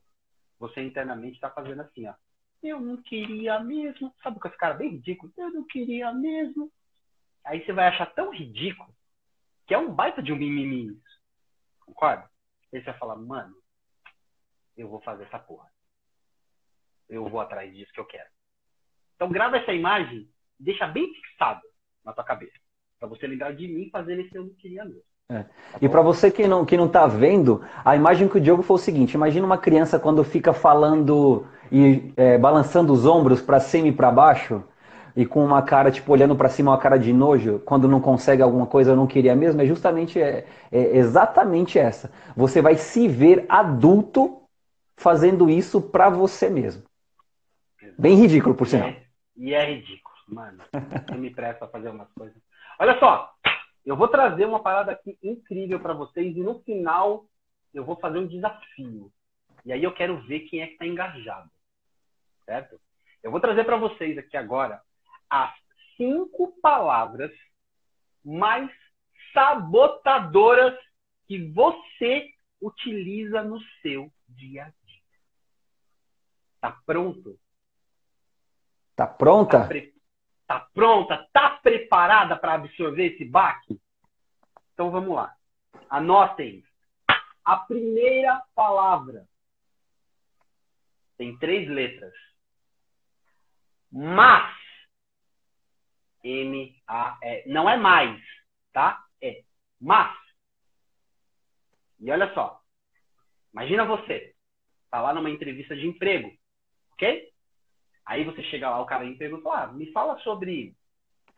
[0.57, 2.13] você internamente está fazendo assim, ó.
[2.63, 4.13] Eu não queria mesmo.
[4.23, 5.31] Sabe com esse cara bem ridículo?
[5.37, 6.71] Eu não queria mesmo.
[7.43, 8.93] Aí você vai achar tão ridículo
[9.67, 11.21] que é um baita de um mimimi isso.
[11.85, 12.29] Concorda?
[12.73, 13.55] Aí você vai falar, mano,
[14.77, 15.69] eu vou fazer essa porra.
[17.07, 18.29] Eu vou atrás disso que eu quero.
[19.15, 21.61] Então grava essa imagem, deixa bem fixado
[22.03, 22.57] na tua cabeça.
[22.99, 25.03] Pra você lembrar de mim fazendo esse eu não queria mesmo.
[25.29, 25.45] É.
[25.81, 28.75] E para você que não, que não tá vendo, a imagem que o Diogo foi
[28.75, 33.87] o seguinte: imagina uma criança quando fica falando e é, balançando os ombros para cima
[33.87, 34.63] e para baixo,
[35.15, 38.41] e com uma cara, tipo, olhando para cima, uma cara de nojo, quando não consegue
[38.41, 42.11] alguma coisa, eu não queria mesmo, é justamente, é, é exatamente essa.
[42.35, 44.43] Você vai se ver adulto
[44.95, 46.83] fazendo isso para você mesmo.
[47.97, 48.89] Bem ridículo, por sinal.
[48.89, 49.01] É,
[49.37, 50.63] e é ridículo, mano.
[51.11, 52.35] Eu me presto a fazer umas coisas.
[52.77, 53.31] Olha só,
[53.85, 57.25] eu vou trazer uma parada aqui incrível para vocês e no final
[57.73, 59.11] eu vou fazer um desafio.
[59.63, 61.49] E aí eu quero ver quem é que está engajado.
[62.45, 62.79] Certo?
[63.21, 64.81] Eu vou trazer para vocês aqui agora
[65.29, 65.53] as
[65.97, 67.31] cinco palavras
[68.23, 68.71] mais
[69.33, 70.77] sabotadoras
[71.27, 72.29] que você
[72.61, 75.01] utiliza no seu dia a dia.
[76.61, 77.39] Tá pronto?
[78.95, 79.61] Tá pronta?
[79.61, 79.94] Tá, pre
[80.47, 81.27] Tá pronta?
[81.33, 83.79] Tá preparada para absorver esse baque?
[84.73, 85.35] Então vamos lá.
[85.89, 86.63] Anotem.
[87.43, 89.27] A primeira palavra
[91.17, 92.13] tem três letras.
[93.91, 94.55] Mas.
[96.23, 97.43] M A E.
[97.47, 98.21] Não é mais,
[98.73, 99.03] tá?
[99.21, 99.43] É
[99.79, 100.17] mas.
[101.99, 102.61] E olha só.
[103.53, 104.35] Imagina você.
[104.89, 106.35] Tá lá numa entrevista de emprego,
[106.93, 107.31] ok?
[108.05, 110.75] Aí você chega lá, o cara me pergunta, ah, me fala sobre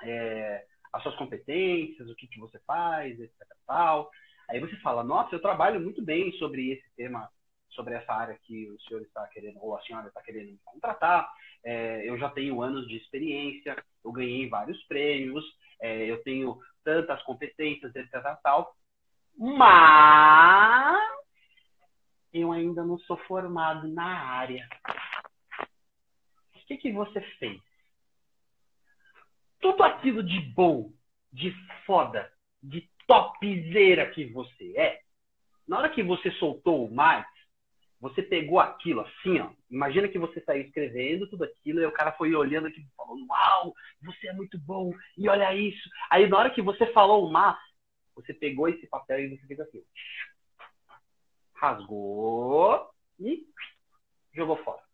[0.03, 3.33] é, as suas competências, o que, que você faz, etc.
[3.65, 4.09] Tal.
[4.49, 7.29] Aí você fala, nossa, eu trabalho muito bem sobre esse tema,
[7.69, 11.29] sobre essa área que o senhor está querendo, ou a senhora está querendo me contratar.
[11.63, 15.43] É, eu já tenho anos de experiência, eu ganhei vários prêmios,
[15.81, 18.11] é, eu tenho tantas competências, etc.
[18.43, 18.75] Tal.
[19.37, 20.97] Mas
[22.33, 24.67] eu ainda não sou formado na área
[26.67, 27.59] que, que você fez?
[29.59, 30.91] Tudo aquilo de bom,
[31.31, 31.51] de
[31.85, 35.01] foda, de topzera que você é,
[35.67, 37.25] na hora que você soltou o mais,
[37.99, 39.49] você pegou aquilo assim, ó.
[39.71, 43.17] Imagina que você saiu escrevendo tudo aquilo e o cara foi olhando aqui e falou:
[43.27, 45.89] Uau, você é muito bom, e olha isso.
[46.09, 47.57] Aí na hora que você falou o mas,
[48.15, 49.83] você pegou esse papel e você fez assim:
[51.55, 52.87] rasgou
[53.19, 53.47] e
[54.33, 54.86] jogou fora.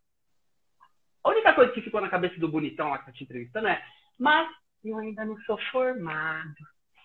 [1.24, 3.82] A única coisa que ficou na cabeça do bonitão lá que tá te entrevistando é,
[4.18, 4.48] mas
[4.84, 6.54] eu ainda não sou formado,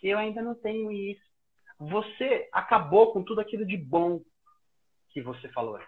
[0.03, 1.23] eu ainda não tenho isso.
[1.79, 4.21] Você acabou com tudo aquilo de bom
[5.10, 5.79] que você falou.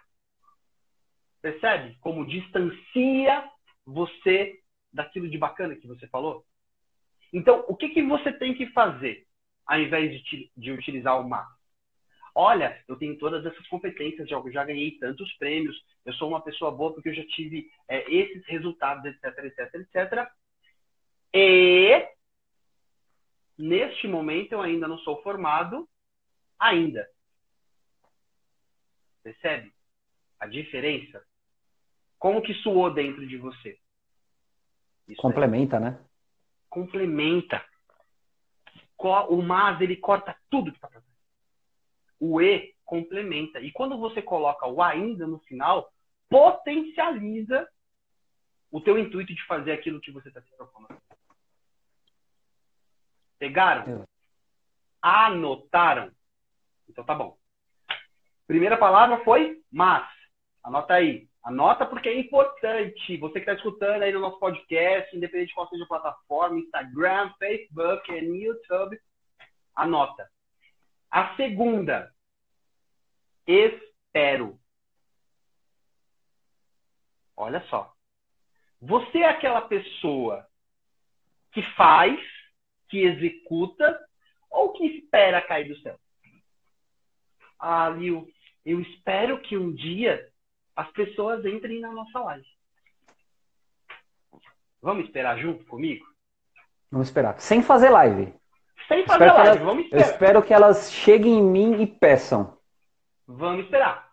[1.42, 3.50] Percebe como distancia
[3.84, 4.58] você
[4.92, 6.44] daquilo de bacana que você falou?
[7.32, 9.26] Então, o que, que você tem que fazer
[9.66, 11.46] ao invés de, de utilizar o mas?
[12.34, 16.70] Olha, eu tenho todas essas competências, já, já ganhei tantos prêmios, eu sou uma pessoa
[16.70, 20.32] boa porque eu já tive é, esses resultados, etc, etc, etc.
[21.34, 22.08] E
[23.58, 25.86] neste momento eu ainda não sou formado
[26.58, 27.06] ainda.
[29.22, 29.72] Percebe
[30.40, 31.22] a diferença?
[32.18, 33.78] Como que suou dentro de você?
[35.06, 36.02] Isso Complementa, né?
[36.70, 37.62] Complementa.
[39.28, 41.11] O mas ele corta tudo que está fazendo
[42.22, 43.58] o e complementa.
[43.58, 45.92] E quando você coloca o ainda no final,
[46.30, 47.68] potencializa
[48.70, 50.86] o teu intuito de fazer aquilo que você está se propondo.
[53.40, 54.06] Pegaram?
[55.02, 56.12] Anotaram?
[56.88, 57.36] Então tá bom.
[58.46, 60.08] Primeira palavra foi mas.
[60.62, 61.28] Anota aí.
[61.42, 63.16] Anota porque é importante.
[63.16, 67.32] Você que está escutando aí no nosso podcast, independente de qual seja a plataforma, Instagram,
[67.36, 68.12] Facebook
[68.44, 68.96] YouTube,
[69.74, 70.30] anota.
[71.12, 72.10] A segunda,
[73.46, 74.58] espero.
[77.36, 77.94] Olha só.
[78.80, 80.48] Você é aquela pessoa
[81.52, 82.18] que faz,
[82.88, 84.00] que executa
[84.50, 86.00] ou que espera cair do céu?
[87.58, 88.26] Ah, Lil,
[88.64, 90.32] eu espero que um dia
[90.74, 92.48] as pessoas entrem na nossa live.
[94.80, 96.06] Vamos esperar junto comigo?
[96.90, 97.38] Vamos esperar.
[97.38, 98.34] Sem fazer live.
[98.92, 100.02] Sem fazer live, elas, vamos esperar.
[100.02, 102.58] Eu espero que elas cheguem em mim e peçam.
[103.26, 104.12] Vamos esperar.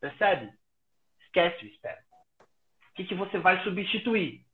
[0.00, 0.52] Percebe?
[1.24, 2.00] Esquece o espera.
[2.90, 4.44] O que, que você vai substituir?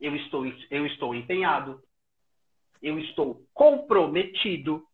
[0.00, 1.82] Eu estou, eu estou empenhado.
[2.80, 4.86] Eu estou comprometido.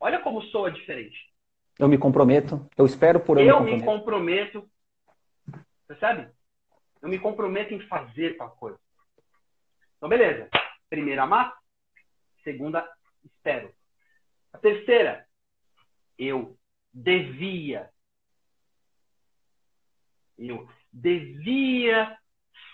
[0.00, 1.16] Olha como soa diferente.
[1.78, 2.66] Eu me comprometo.
[2.76, 4.60] Eu espero por eu, eu me comprometo.
[4.60, 4.70] me comprometo.
[5.86, 6.30] Percebe?
[7.02, 8.78] Eu me comprometo em fazer tal coisa.
[9.96, 10.48] Então, beleza.
[10.88, 11.54] Primeira, amar.
[12.46, 12.88] Segunda,
[13.24, 13.74] espero.
[14.52, 15.26] A terceira,
[16.16, 16.56] eu
[16.94, 17.90] devia.
[20.38, 22.16] Eu devia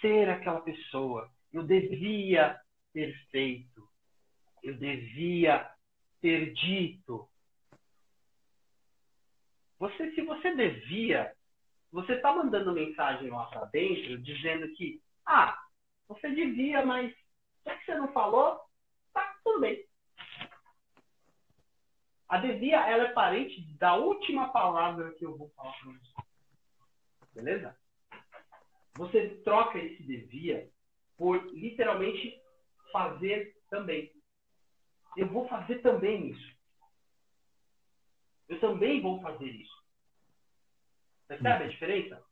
[0.02, 1.32] ser aquela pessoa.
[1.50, 2.61] Eu devia
[2.92, 3.88] ter feito.
[4.62, 5.66] Eu devia
[6.20, 7.26] ter dito.
[9.78, 11.35] Você, se você devia,
[11.90, 15.58] você está mandando mensagem lá para dentro dizendo que, ah,
[16.06, 17.11] você devia, mas
[17.64, 18.61] já que você não falou,
[19.60, 19.86] bem.
[22.28, 26.12] A devia, ela é parente da última palavra que eu vou falar para você.
[27.34, 27.78] Beleza?
[28.94, 30.70] Você troca esse devia
[31.16, 32.40] por literalmente
[32.90, 34.12] fazer também.
[35.16, 36.56] Eu vou fazer também isso.
[38.48, 39.82] Eu também vou fazer isso.
[41.26, 42.24] Percebe a diferença?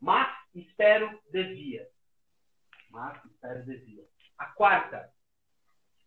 [0.00, 1.88] Mas espero devia.
[2.90, 4.04] Mas espero devia.
[4.38, 5.12] A quarta,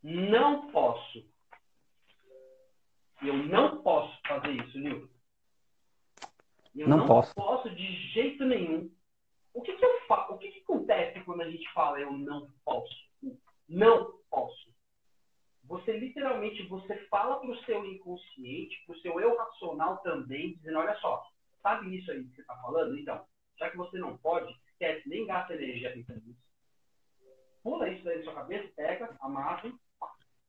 [0.04, 1.26] não posso.
[3.22, 5.10] Eu não posso fazer isso, Nil.
[6.76, 7.34] Eu não, não posso.
[7.36, 8.90] posso de jeito nenhum.
[9.54, 10.34] O que, que eu faço?
[10.34, 12.96] O que, que acontece quando a gente fala eu não posso?
[13.68, 14.70] Não posso.
[15.66, 20.80] Você literalmente você fala para o seu inconsciente, para o seu eu racional também, dizendo,
[20.80, 21.24] olha só,
[21.62, 22.98] sabe isso aí que você está falando?
[22.98, 23.24] Então,
[23.58, 26.40] já que você não pode, esquece, nem gasta energia pensando nisso.
[27.62, 29.72] Pula isso daí na sua cabeça, pega, amassa,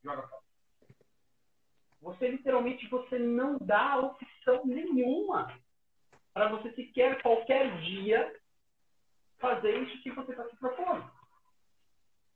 [0.02, 0.42] joga fora.
[2.00, 5.54] Você literalmente você não dá opção nenhuma
[6.32, 8.40] para você sequer qualquer dia
[9.38, 11.10] fazer isso que você está se propondo.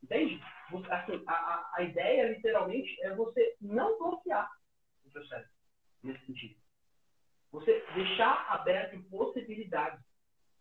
[0.02, 0.42] Entende?
[0.90, 4.50] Assim, a, a, ideia, literalmente, é você não bloquear
[5.04, 5.50] o seu cérebro
[6.02, 6.56] nesse sentido.
[7.52, 10.04] Você deixar aberto possibilidades.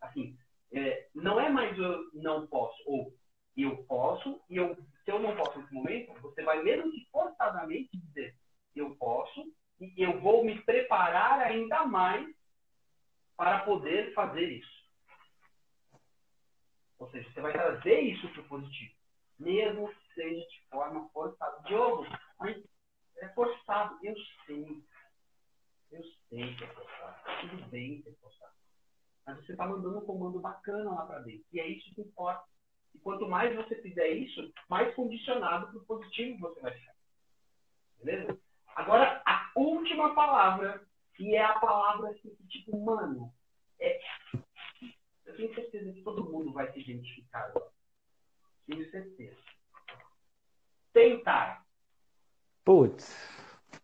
[0.00, 0.38] Assim,
[0.72, 3.14] é, não é mais eu não posso, ou
[3.56, 7.96] eu posso, e eu, se eu não posso nesse momento, você vai mesmo que forçadamente
[7.96, 8.34] dizer
[8.74, 12.26] eu posso, e eu vou me preparar ainda mais
[13.36, 14.84] para poder fazer isso.
[16.98, 18.94] Ou seja, você vai trazer isso para o positivo,
[19.38, 21.62] mesmo que seja de forma forçada.
[21.66, 22.06] Diogo,
[23.18, 23.98] é forçado.
[24.02, 24.14] Eu
[24.46, 24.82] sei.
[25.90, 27.40] Eu sei que é forçado.
[27.40, 28.54] Tudo bem que é forçado.
[29.26, 31.44] Mas você está mandando um comando bacana lá para dentro.
[31.52, 32.44] E é isso que importa.
[32.94, 36.94] E quanto mais você fizer isso, mais condicionado para o positivo você vai ficar.
[38.02, 38.38] Beleza?
[38.76, 43.32] Agora, a última palavra, que é a palavra assim, tipo, mano,
[43.80, 44.00] é
[45.34, 47.70] eu tenho certeza que todo mundo vai se identificar agora.
[48.66, 49.36] Tenho certeza.
[50.92, 51.66] Tentar.
[52.64, 53.12] Putz.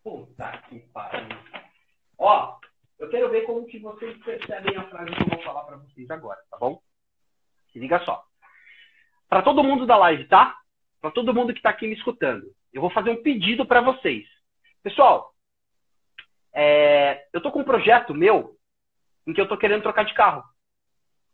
[0.03, 1.37] Puta que pariu.
[2.18, 2.61] Ó,
[2.99, 6.09] eu quero ver como que vocês percebem a frase que eu vou falar para vocês
[6.11, 6.81] agora, tá bom?
[7.73, 8.30] Se liga só.
[9.31, 10.59] Para todo mundo da live, tá?
[11.01, 14.27] Para todo mundo que está aqui me escutando, eu vou fazer um pedido para vocês.
[14.83, 15.33] Pessoal,
[16.53, 18.57] é, eu tô com um projeto meu
[19.25, 20.43] em que eu tô querendo trocar de carro.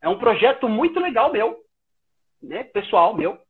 [0.02, 1.56] É um projeto muito legal meu,
[2.42, 3.40] né, pessoal meu.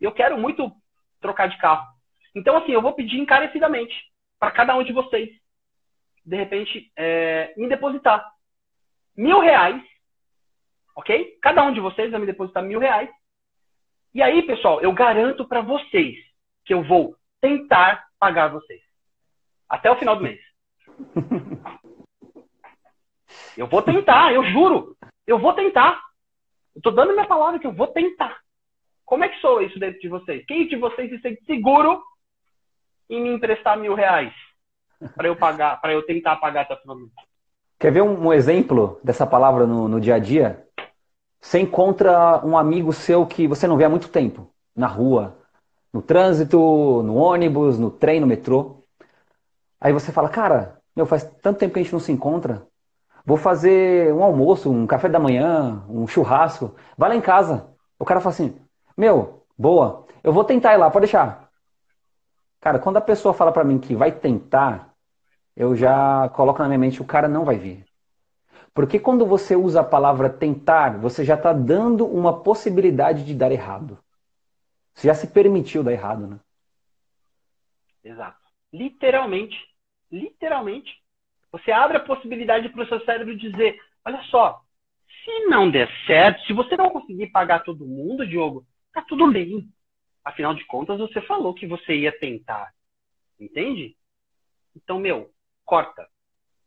[0.00, 0.72] Eu quero muito
[1.20, 1.86] trocar de carro.
[2.34, 3.94] Então, assim, eu vou pedir encarecidamente
[4.36, 5.30] para cada um de vocês,
[6.26, 8.28] de repente, é, me depositar
[9.16, 9.80] mil reais,
[10.96, 11.38] ok?
[11.40, 13.08] Cada um de vocês vai me depositar mil reais.
[14.14, 16.16] E aí, pessoal, eu garanto para vocês
[16.64, 18.80] que eu vou tentar pagar vocês
[19.68, 20.40] até o final do mês.
[23.56, 24.96] Eu vou tentar, eu juro.
[25.26, 26.00] Eu vou tentar.
[26.74, 28.38] Eu tô dando minha palavra que eu vou tentar.
[29.04, 30.44] Como é que sou isso dentro de vocês?
[30.46, 32.02] Quem de vocês se sente seguro
[33.10, 34.32] em me emprestar mil reais
[35.14, 36.96] para eu pagar, para eu tentar pagar até o final
[37.78, 40.66] Quer ver um, um exemplo dessa palavra no, no dia a dia?
[41.42, 45.36] Você encontra um amigo seu que você não vê há muito tempo, na rua,
[45.92, 46.56] no trânsito,
[47.02, 48.84] no ônibus, no trem, no metrô.
[49.80, 52.66] Aí você fala, cara, meu, faz tanto tempo que a gente não se encontra.
[53.26, 56.76] Vou fazer um almoço, um café da manhã, um churrasco.
[56.96, 57.68] Vai lá em casa.
[57.98, 58.56] O cara fala assim,
[58.96, 61.50] meu, boa, eu vou tentar ir lá, pode deixar.
[62.60, 64.94] Cara, quando a pessoa fala para mim que vai tentar,
[65.56, 67.84] eu já coloco na minha mente, o cara não vai vir.
[68.74, 73.52] Porque quando você usa a palavra tentar, você já está dando uma possibilidade de dar
[73.52, 73.98] errado.
[74.94, 76.40] Você já se permitiu dar errado, né?
[78.02, 78.40] Exato.
[78.72, 79.56] Literalmente.
[80.10, 80.90] Literalmente.
[81.50, 84.62] Você abre a possibilidade para o seu cérebro dizer: olha só,
[85.24, 89.68] se não der certo, se você não conseguir pagar todo mundo, Diogo, tá tudo bem.
[90.24, 92.72] Afinal de contas, você falou que você ia tentar.
[93.38, 93.96] Entende?
[94.74, 95.30] Então, meu,
[95.64, 96.08] corta.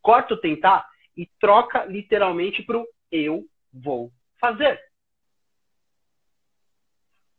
[0.01, 4.79] Corta o tentar e troca literalmente pro eu vou fazer.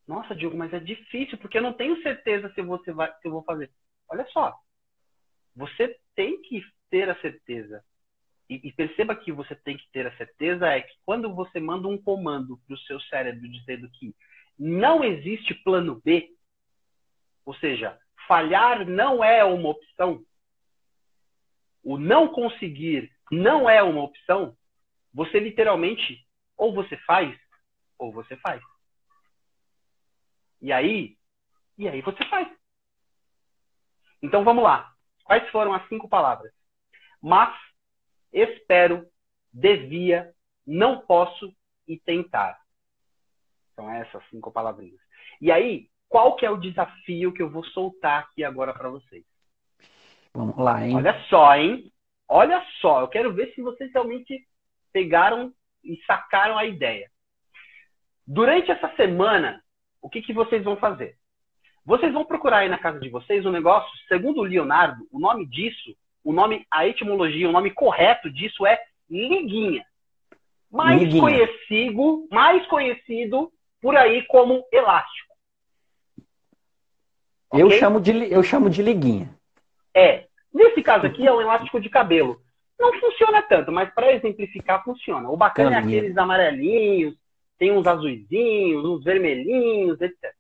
[0.07, 3.33] Nossa, Diogo, mas é difícil porque eu não tenho certeza se você vai, se eu
[3.33, 3.71] vou fazer.
[4.09, 4.57] Olha só,
[5.55, 7.85] você tem que ter a certeza.
[8.49, 11.89] E, e perceba que você tem que ter a certeza é que quando você manda
[11.89, 14.15] um comando para o seu cérebro dizendo que
[14.57, 16.31] não existe plano B,
[17.45, 17.99] ou seja,
[18.29, 20.25] falhar não é uma opção,
[21.83, 24.57] o não conseguir não é uma opção,
[25.13, 27.37] você literalmente ou você faz
[27.99, 28.63] ou você faz.
[30.61, 31.17] E aí,
[31.79, 32.49] e aí você faz.
[34.23, 34.93] Então vamos lá.
[35.25, 36.53] Quais foram as cinco palavras?
[37.21, 37.55] Mas,
[38.33, 39.07] espero,
[39.53, 40.33] devia,
[40.67, 41.55] não posso
[41.87, 42.59] e tentar.
[43.75, 45.01] São essas cinco palavrinhas.
[45.41, 49.25] E aí, qual que é o desafio que eu vou soltar aqui agora para vocês?
[50.35, 50.95] Vamos lá, hein?
[50.95, 51.93] Olha só, hein?
[52.29, 54.47] Olha só, eu quero ver se vocês realmente
[54.93, 55.53] pegaram
[55.85, 57.11] e sacaram a ideia.
[58.27, 59.63] Durante essa semana,
[60.03, 61.17] o que, que vocês vão fazer?
[61.85, 65.47] Vocês vão procurar aí na casa de vocês um negócio, segundo o Leonardo, o nome
[65.47, 69.87] disso, o nome, a etimologia, o nome correto disso é liguinha.
[70.69, 71.23] Mais liguinha.
[71.23, 75.35] conhecido, mais conhecido por aí como elástico.
[77.53, 77.79] Eu, okay?
[77.79, 79.33] chamo de, eu chamo de liguinha.
[79.95, 80.26] É.
[80.57, 82.41] Nesse caso aqui é um elástico de cabelo.
[82.81, 85.29] Não funciona tanto, mas para exemplificar funciona.
[85.29, 87.15] O bacana é aqueles amarelinhos,
[87.59, 90.35] tem uns azuizinhos, uns vermelhinhos, etc.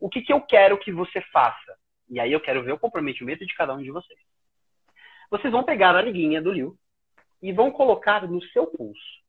[0.00, 1.76] O que, que eu quero que você faça?
[2.08, 4.18] E aí eu quero ver o comprometimento de cada um de vocês.
[5.30, 6.74] Vocês vão pegar a liguinha do Liu
[7.42, 9.20] e vão colocar no seu pulso.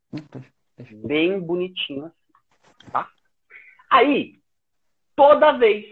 [1.06, 2.92] Bem bonitinho assim.
[2.94, 3.10] Tá?
[3.90, 4.40] Aí,
[5.18, 5.86] toda vez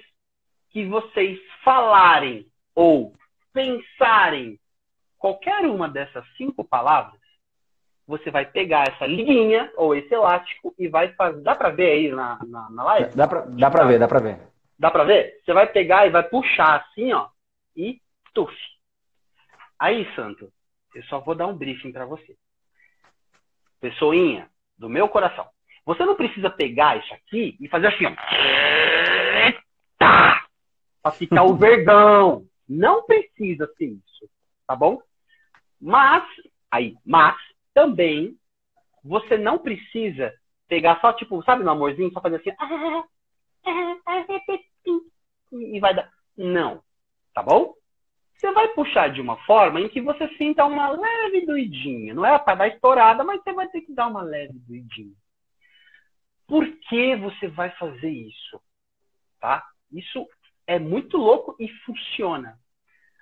[0.70, 3.14] que vocês falarem ou
[3.56, 4.60] pensarem
[5.18, 7.20] qualquer uma dessas cinco palavras,
[8.06, 11.42] você vai pegar essa linha ou esse elástico e vai fazer.
[11.42, 13.16] Dá para ver aí na, na, na live?
[13.16, 14.40] Dá para dá pra ver, dá para ver.
[14.78, 15.42] Dá para ver?
[15.44, 17.30] Você vai pegar e vai puxar assim, ó,
[17.76, 18.00] e
[18.34, 18.54] tuf.
[19.80, 20.52] Aí, Santo,
[20.94, 22.36] eu só vou dar um briefing para você.
[23.80, 25.48] Pessoinha, do meu coração.
[25.86, 28.12] Você não precisa pegar isso aqui e fazer assim, ó.
[31.02, 32.46] Pra ficar o vergão.
[32.68, 34.30] Não precisa ser isso,
[34.68, 35.02] tá bom?
[35.80, 36.24] Mas,
[36.72, 37.36] aí, mas,
[37.74, 38.38] também,
[39.04, 40.34] você não precisa
[40.68, 42.52] pegar só, tipo, sabe no amorzinho, só fazer assim,
[45.52, 46.12] e vai dar.
[46.38, 46.82] Não,
[47.34, 47.74] tá bom?
[48.36, 52.14] Você vai puxar de uma forma em que você sinta uma leve doidinha.
[52.14, 55.16] Não é para dar estourada, mas você vai ter que dar uma leve doidinha.
[56.48, 58.62] Por que você vai fazer isso?
[59.40, 59.66] Tá?
[59.92, 60.28] Isso
[60.68, 62.60] é muito louco e funciona.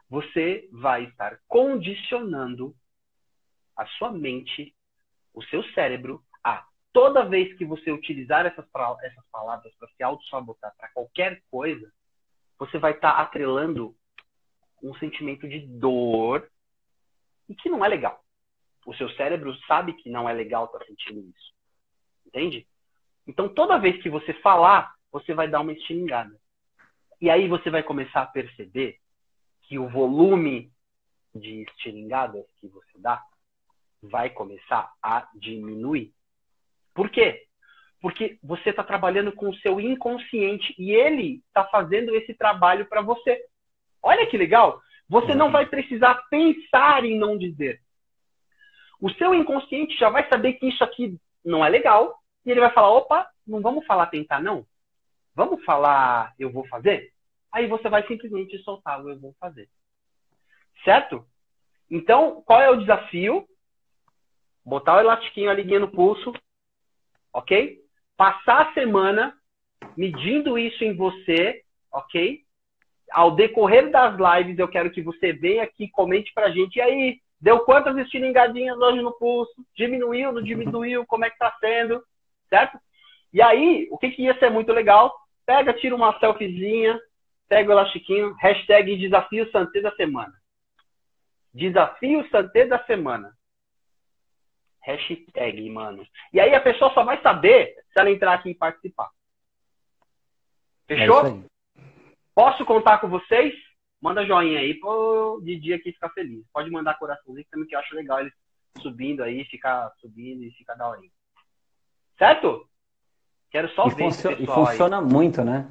[0.10, 2.76] Você vai estar condicionando
[3.76, 4.76] a sua mente,
[5.34, 8.66] o seu cérebro, a toda vez que você utilizar essas,
[9.04, 11.92] essas palavras para se auto-sabotar para qualquer coisa,
[12.58, 13.96] você vai estar atrelando
[14.82, 16.48] um sentimento de dor
[17.50, 18.24] e que não é legal.
[18.86, 21.54] O seu cérebro sabe que não é legal estar sentindo isso.
[22.26, 22.68] Entende?
[23.26, 26.38] Então, toda vez que você falar, você vai dar uma estilingada.
[27.24, 28.98] E aí você vai começar a perceber
[29.62, 30.70] que o volume
[31.34, 33.24] de estilingadas que você dá
[34.02, 36.14] vai começar a diminuir.
[36.94, 37.46] Por quê?
[38.02, 43.02] Porque você está trabalhando com o seu inconsciente e ele está fazendo esse trabalho para
[43.02, 43.42] você.
[44.02, 44.82] Olha que legal!
[45.08, 47.80] Você não vai precisar pensar em não dizer.
[49.00, 52.74] O seu inconsciente já vai saber que isso aqui não é legal e ele vai
[52.74, 54.68] falar: opa, não vamos falar tentar, não.
[55.34, 57.13] Vamos falar eu vou fazer?
[57.54, 59.70] Aí você vai simplesmente soltar o eu vou fazer.
[60.84, 61.26] Certo?
[61.90, 63.48] Então, qual é o desafio?
[64.66, 66.34] botar o elastiquinho, a liguinha no pulso,
[67.34, 67.80] ok?
[68.16, 69.34] Passar a semana
[69.98, 72.40] medindo isso em você, ok?
[73.12, 76.78] Ao decorrer das lives, eu quero que você venha aqui, comente pra gente.
[76.78, 79.54] E aí, deu quantas estilingadinhas hoje no pulso?
[79.76, 81.06] Diminuiu, não diminuiu?
[81.06, 82.02] Como é que tá sendo?
[82.50, 82.80] Certo?
[83.34, 85.14] E aí, o que, que ia ser muito legal?
[85.46, 87.00] Pega, tira uma selfiezinha,
[87.48, 90.34] pega o elastiquinho, hashtag desafio Santé da semana.
[91.54, 93.36] Desafio Santé da semana.
[94.82, 96.06] Hashtag, mano.
[96.34, 99.10] E aí a pessoa só vai saber se ela entrar aqui e participar.
[100.88, 101.28] Fechou?
[101.28, 101.44] É
[102.36, 103.54] Posso contar com vocês?
[104.02, 106.44] Manda joinha aí pro Didi aqui ficar feliz.
[106.52, 108.34] Pode mandar coraçãozinho também, que eu acho legal ele
[108.82, 111.12] subindo aí, ficar subindo e ficar da horinha.
[112.18, 112.68] Certo?
[113.50, 115.06] Quero só e ver funciona, E funciona aí.
[115.06, 115.70] muito, né?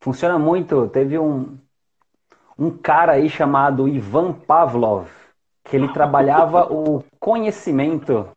[0.00, 0.88] Funciona muito.
[0.88, 1.58] Teve um,
[2.58, 5.08] um cara aí chamado Ivan Pavlov,
[5.64, 8.28] que ele trabalhava o conhecimento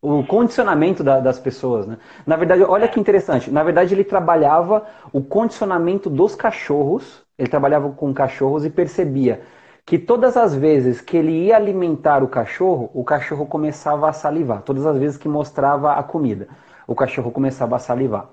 [0.00, 1.98] o condicionamento da, das pessoas, né?
[2.24, 3.50] Na verdade, olha que interessante.
[3.50, 7.22] Na verdade, ele trabalhava o condicionamento dos cachorros.
[7.36, 9.42] Ele trabalhava com cachorros e percebia
[9.84, 14.62] que todas as vezes que ele ia alimentar o cachorro, o cachorro começava a salivar.
[14.62, 16.46] Todas as vezes que mostrava a comida,
[16.86, 18.28] o cachorro começava a salivar.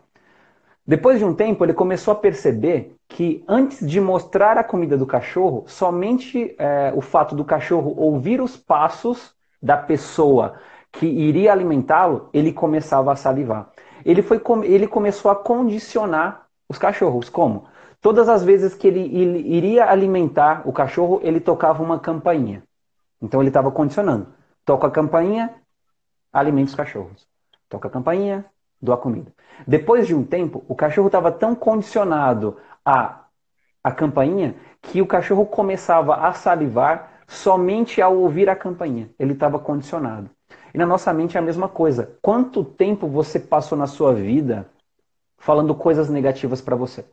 [0.87, 5.05] Depois de um tempo, ele começou a perceber que antes de mostrar a comida do
[5.05, 10.59] cachorro, somente é, o fato do cachorro ouvir os passos da pessoa
[10.91, 13.71] que iria alimentá-lo, ele começava a salivar.
[14.05, 17.29] Ele, foi, ele começou a condicionar os cachorros.
[17.29, 17.65] Como?
[17.99, 22.61] Todas as vezes que ele, ele iria alimentar o cachorro, ele tocava uma campainha.
[23.19, 24.27] Então ele estava condicionando.
[24.63, 25.55] Toca a campainha,
[26.31, 27.27] alimenta os cachorros.
[27.67, 28.45] Toca a campainha,
[28.81, 29.31] dou a comida.
[29.67, 33.25] Depois de um tempo, o cachorro estava tão condicionado a
[33.85, 39.11] a campainha que o cachorro começava a salivar somente ao ouvir a campainha.
[39.19, 40.27] Ele estava condicionado.
[40.73, 42.17] E na nossa mente é a mesma coisa.
[42.19, 44.67] Quanto tempo você passou na sua vida
[45.37, 47.05] falando coisas negativas para você?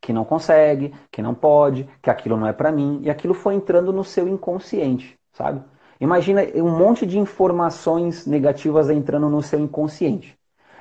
[0.00, 3.54] Que não consegue, que não pode, que aquilo não é para mim, e aquilo foi
[3.54, 5.62] entrando no seu inconsciente, sabe?
[6.00, 10.34] Imagina um monte de informações negativas entrando no seu inconsciente.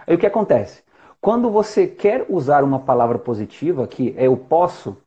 [0.08, 0.84] Aí o que acontece?
[1.20, 4.97] Quando você quer usar uma palavra positiva, que é eu posso,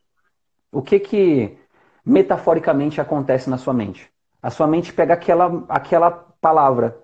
[0.73, 1.59] o que que
[2.05, 4.11] metaforicamente acontece na sua mente?
[4.43, 6.99] A sua mente pega aquela, aquela palavra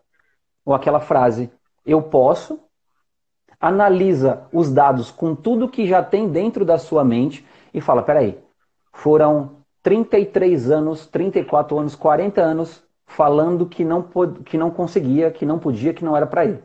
[0.64, 1.50] ou aquela frase,
[1.86, 2.60] eu posso,
[3.60, 8.38] analisa os dados com tudo que já tem dentro da sua mente e fala: peraí,
[8.92, 14.02] foram 33 anos, 34 anos, 40 anos falando que não,
[14.44, 16.62] que não conseguia, que não podia, que não era para ele.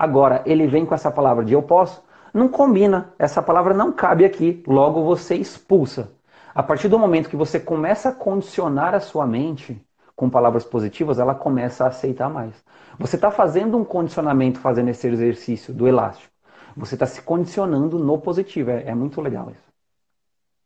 [0.00, 4.24] Agora, ele vem com essa palavra de eu posso, não combina, essa palavra não cabe
[4.24, 6.10] aqui, logo você expulsa.
[6.54, 9.78] A partir do momento que você começa a condicionar a sua mente,
[10.16, 12.64] com palavras positivas, ela começa a aceitar mais.
[12.98, 16.32] Você está fazendo um condicionamento fazendo esse exercício do elástico.
[16.74, 18.70] Você está se condicionando no positivo.
[18.70, 19.70] É, é, muito legal isso.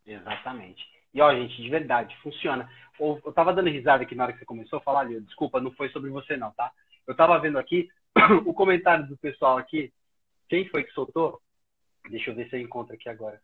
[0.06, 0.86] Exatamente.
[1.12, 2.70] E ó, gente, de verdade, funciona.
[3.00, 5.20] Eu, eu tava dando risada aqui na hora que você começou a falar ali.
[5.22, 6.70] Desculpa, não foi sobre você não, tá?
[7.04, 7.88] Eu tava vendo aqui
[8.46, 9.92] o comentário do pessoal aqui.
[10.48, 11.40] Quem foi que soltou?
[12.10, 13.40] Deixa eu ver se eu encontro aqui agora.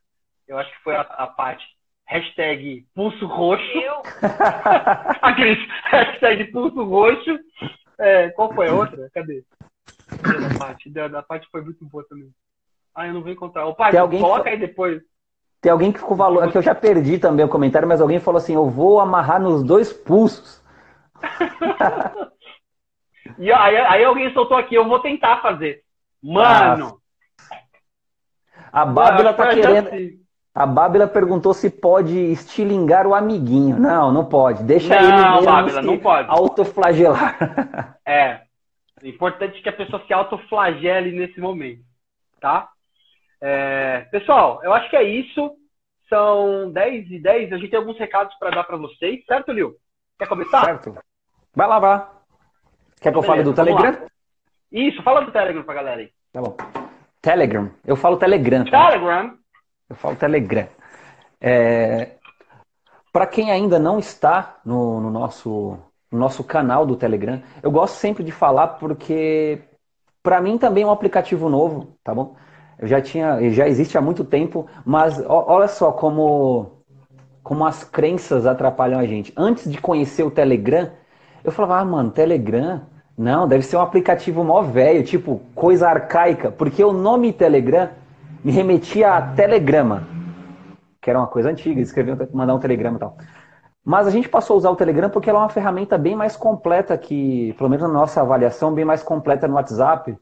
[0.47, 1.65] Eu acho que foi a, a parte
[2.07, 3.79] hashtag pulso roxo.
[3.79, 4.03] Eu?
[5.23, 7.39] a Cris, hashtag pulso roxo.
[7.99, 9.09] É, qual foi a outra?
[9.15, 9.45] Cadê?
[10.11, 10.93] A parte?
[10.99, 12.31] A parte foi muito boa também.
[12.95, 13.67] Ah, eu não vou encontrar.
[13.67, 15.01] O pai, coloca aí depois.
[15.61, 16.43] Tem alguém que ficou valor.
[16.43, 19.63] Aqui eu já perdi também o comentário, mas alguém falou assim: eu vou amarrar nos
[19.63, 20.61] dois pulsos.
[23.39, 25.83] e aí, aí, alguém soltou aqui, eu vou tentar fazer.
[26.23, 27.01] Mano!
[28.73, 29.89] A Bábila tá querendo.
[29.89, 30.21] Assim.
[30.55, 33.79] A Bábila perguntou se pode estilingar o amiguinho.
[33.79, 34.63] Não, não pode.
[34.65, 36.29] Deixa não, ele mesmo Bábila, não pode.
[36.31, 37.97] autoflagelar.
[38.07, 38.41] É.
[39.03, 41.83] O importante é que a pessoa se autoflagele nesse momento,
[42.41, 42.69] tá?
[43.41, 44.01] É...
[44.11, 45.53] Pessoal, eu acho que é isso.
[46.09, 47.53] São 10 e 10.
[47.53, 49.77] A gente tem alguns recados para dar para vocês, certo, Lil?
[50.19, 50.65] Quer começar?
[50.65, 50.99] Certo.
[51.55, 52.20] Vai lá, vai.
[53.01, 53.97] Quer que eu fale do Telegram?
[54.71, 56.11] Isso, fala do Telegram pra galera aí.
[56.33, 56.57] Tá bom.
[57.21, 57.71] Telegram.
[57.85, 58.65] Eu falo Telegram.
[58.65, 58.91] Tá?
[58.91, 59.35] Telegram.
[59.89, 60.69] Eu falo Telegram.
[61.41, 62.11] É,
[63.13, 65.79] Para quem ainda não está no, no, nosso,
[66.13, 69.61] no nosso canal do Telegram, eu gosto sempre de falar porque
[70.23, 72.37] para mim também é um aplicativo novo, tá bom?
[72.79, 76.79] Eu já tinha, já existe há muito tempo, mas olha só como
[77.43, 79.33] como as crenças atrapalham a gente.
[79.37, 80.91] Antes de conhecer o Telegram,
[81.43, 82.83] eu falava, ah, mano, Telegram,
[83.17, 87.91] não, deve ser um aplicativo mó velho, tipo, coisa arcaica, porque o nome Telegram
[88.43, 90.09] me remetia a telegrama,
[91.01, 93.17] que era uma coisa antiga, escrever, mandar um telegrama e tal.
[93.85, 96.37] Mas a gente passou a usar o Telegram porque ela é uma ferramenta bem mais
[96.37, 100.17] completa que, pelo menos na nossa avaliação, bem mais completa no WhatsApp.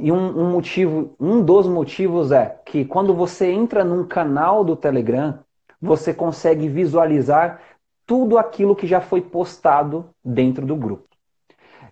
[0.00, 4.76] E um, um motivo, um dos motivos é que quando você entra num canal do
[4.76, 5.38] Telegram,
[5.80, 7.60] você consegue visualizar
[8.06, 11.08] tudo aquilo que já foi postado dentro do grupo.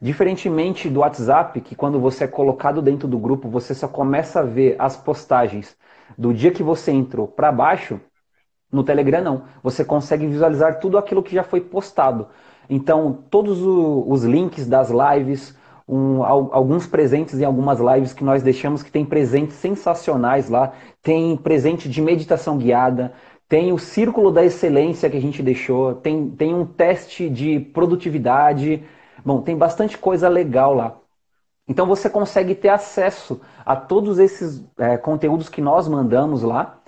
[0.01, 4.43] Diferentemente do WhatsApp, que quando você é colocado dentro do grupo, você só começa a
[4.43, 5.77] ver as postagens
[6.19, 8.01] do dia que você entrou para baixo,
[8.71, 9.43] no Telegram não.
[9.63, 12.29] Você consegue visualizar tudo aquilo que já foi postado.
[12.69, 15.57] Então, todos os links das lives,
[15.87, 20.73] um, alguns presentes em algumas lives que nós deixamos, que tem presentes sensacionais lá.
[21.03, 23.13] Tem presente de meditação guiada,
[23.53, 28.83] tem o círculo da excelência que a gente deixou, tem, tem um teste de produtividade.
[29.23, 30.97] Bom, tem bastante coisa legal lá.
[31.69, 36.81] Então você consegue ter acesso a todos esses é, conteúdos que nós mandamos lá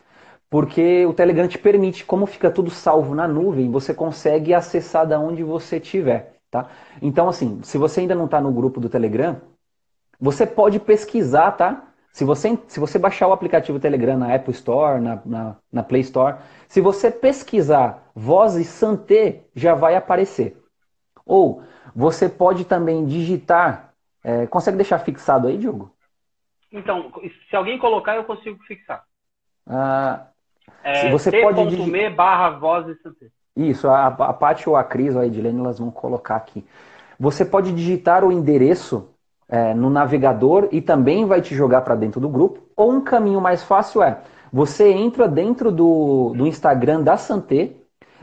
[0.48, 5.20] porque o Telegram te permite, como fica tudo salvo na nuvem, você consegue acessar da
[5.20, 6.36] onde você estiver.
[6.50, 6.68] Tá?
[7.02, 9.36] Então, assim, se você ainda não está no grupo do Telegram,
[10.18, 11.88] você pode pesquisar, tá?
[12.14, 16.02] Se você, se você baixar o aplicativo Telegram na Apple Store, na, na, na Play
[16.02, 16.36] Store,
[16.68, 20.56] se você pesquisar voz e santé, já vai aparecer.
[21.26, 23.92] Ou você pode também digitar.
[24.22, 25.92] É, consegue deixar fixado aí, Diogo?
[26.70, 27.10] Então,
[27.50, 29.02] se alguém colocar, eu consigo fixar.
[29.66, 30.28] Ah,
[30.84, 32.14] é, você pode digir...
[32.14, 32.96] barra voz
[33.56, 36.64] e Isso, a, a Paty ou a Cris ou a Edilene, elas vão colocar aqui.
[37.18, 39.13] Você pode digitar o endereço
[39.48, 42.60] é, no navegador e também vai te jogar para dentro do grupo.
[42.76, 44.18] Ou um caminho mais fácil é,
[44.52, 47.72] você entra dentro do, do Instagram da Santé,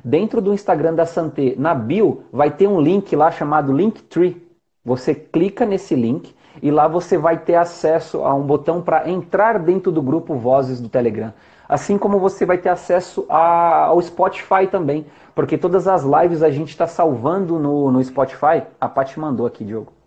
[0.03, 4.41] dentro do Instagram da Santé, na bio, vai ter um link lá chamado Linktree.
[4.83, 9.59] Você clica nesse link e lá você vai ter acesso a um botão para entrar
[9.59, 11.33] dentro do grupo Vozes do Telegram.
[11.69, 16.49] Assim como você vai ter acesso a, ao Spotify também, porque todas as lives a
[16.49, 18.63] gente está salvando no, no Spotify.
[18.79, 20.00] A Paty mandou aqui, Diogo.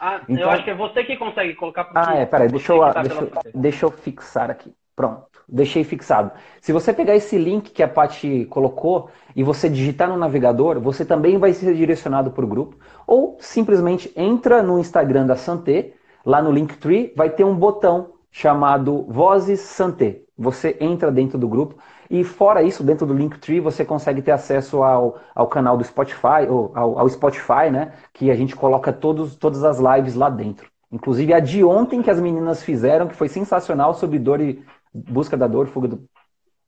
[0.00, 2.72] Ah, então, eu acho que é você que consegue colocar para Ah, é, peraí, deixa
[2.72, 4.74] eu, deixa, eu, deixa eu fixar aqui.
[4.94, 6.30] Pronto, deixei fixado.
[6.60, 11.04] Se você pegar esse link que a Paty colocou e você digitar no navegador, você
[11.04, 12.76] também vai ser direcionado para o grupo.
[13.06, 15.92] Ou simplesmente entra no Instagram da Santé,
[16.24, 20.22] lá no Linktree, vai ter um botão chamado Vozes Santé.
[20.38, 21.76] Você entra dentro do grupo
[22.10, 26.46] e fora isso, dentro do Linktree, você consegue ter acesso ao, ao canal do Spotify,
[26.48, 27.92] ou ao, ao Spotify, né?
[28.12, 30.70] Que a gente coloca todos, todas as lives lá dentro.
[30.90, 35.36] Inclusive a de ontem que as meninas fizeram, que foi sensacional, sobre dor e busca
[35.36, 36.08] da dor, fuga do,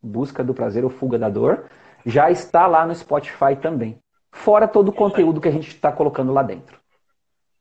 [0.03, 1.68] busca do prazer ou fuga da dor,
[2.05, 3.99] já está lá no Spotify também.
[4.30, 6.78] Fora todo o conteúdo que a gente está colocando lá dentro.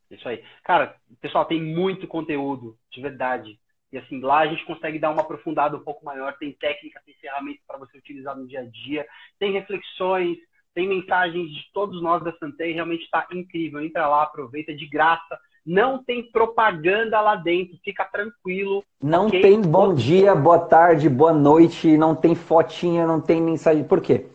[0.09, 0.43] Isso aí.
[0.63, 3.59] Cara, pessoal, tem muito conteúdo, de verdade.
[3.91, 7.15] E assim, lá a gente consegue dar uma aprofundada um pouco maior, tem técnicas, tem
[7.15, 9.05] ferramentas para você utilizar no dia a dia,
[9.39, 10.37] tem reflexões,
[10.77, 13.81] tem mensagens de todos nós da Santei, realmente está incrível.
[13.81, 15.39] Entra lá, aproveita de graça.
[15.65, 18.83] Não tem propaganda lá dentro, fica tranquilo.
[19.01, 19.41] Não okay?
[19.41, 23.83] tem bom dia, boa tarde, boa noite, não tem fotinha, não tem mensagem.
[23.83, 24.27] Por quê?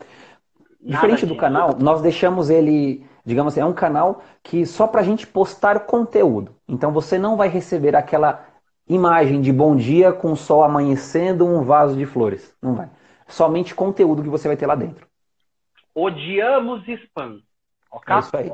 [0.81, 5.03] Diferente do canal, nós deixamos ele, digamos assim, é um canal que só para a
[5.03, 6.53] gente postar conteúdo.
[6.67, 8.52] Então você não vai receber aquela
[8.87, 12.55] imagem de bom dia com o sol amanhecendo, um vaso de flores.
[12.61, 12.89] Não vai.
[13.27, 15.07] Somente conteúdo que você vai ter lá dentro.
[15.95, 17.41] Odiamos spam.
[17.91, 18.15] Ok?
[18.15, 18.51] É isso aí.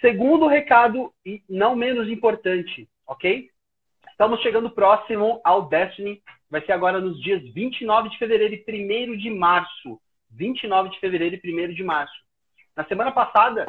[0.00, 3.48] Segundo recado, e não menos importante, ok?
[4.10, 6.22] Estamos chegando próximo ao Destiny.
[6.50, 10.00] Vai ser agora nos dias 29 de fevereiro e 1 de março.
[10.30, 12.14] 29 de fevereiro e 1 de março.
[12.74, 13.66] Na semana passada,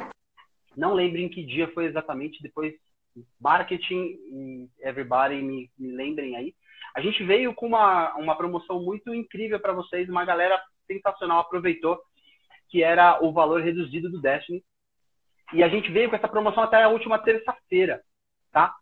[0.75, 2.73] não lembro em que dia foi exatamente, depois
[3.39, 6.53] marketing e everybody me, me lembrem aí.
[6.95, 11.99] A gente veio com uma, uma promoção muito incrível para vocês, uma galera sensacional aproveitou,
[12.69, 14.63] que era o valor reduzido do Destiny.
[15.53, 18.01] E a gente veio com essa promoção até a última terça-feira,
[18.51, 18.75] tá?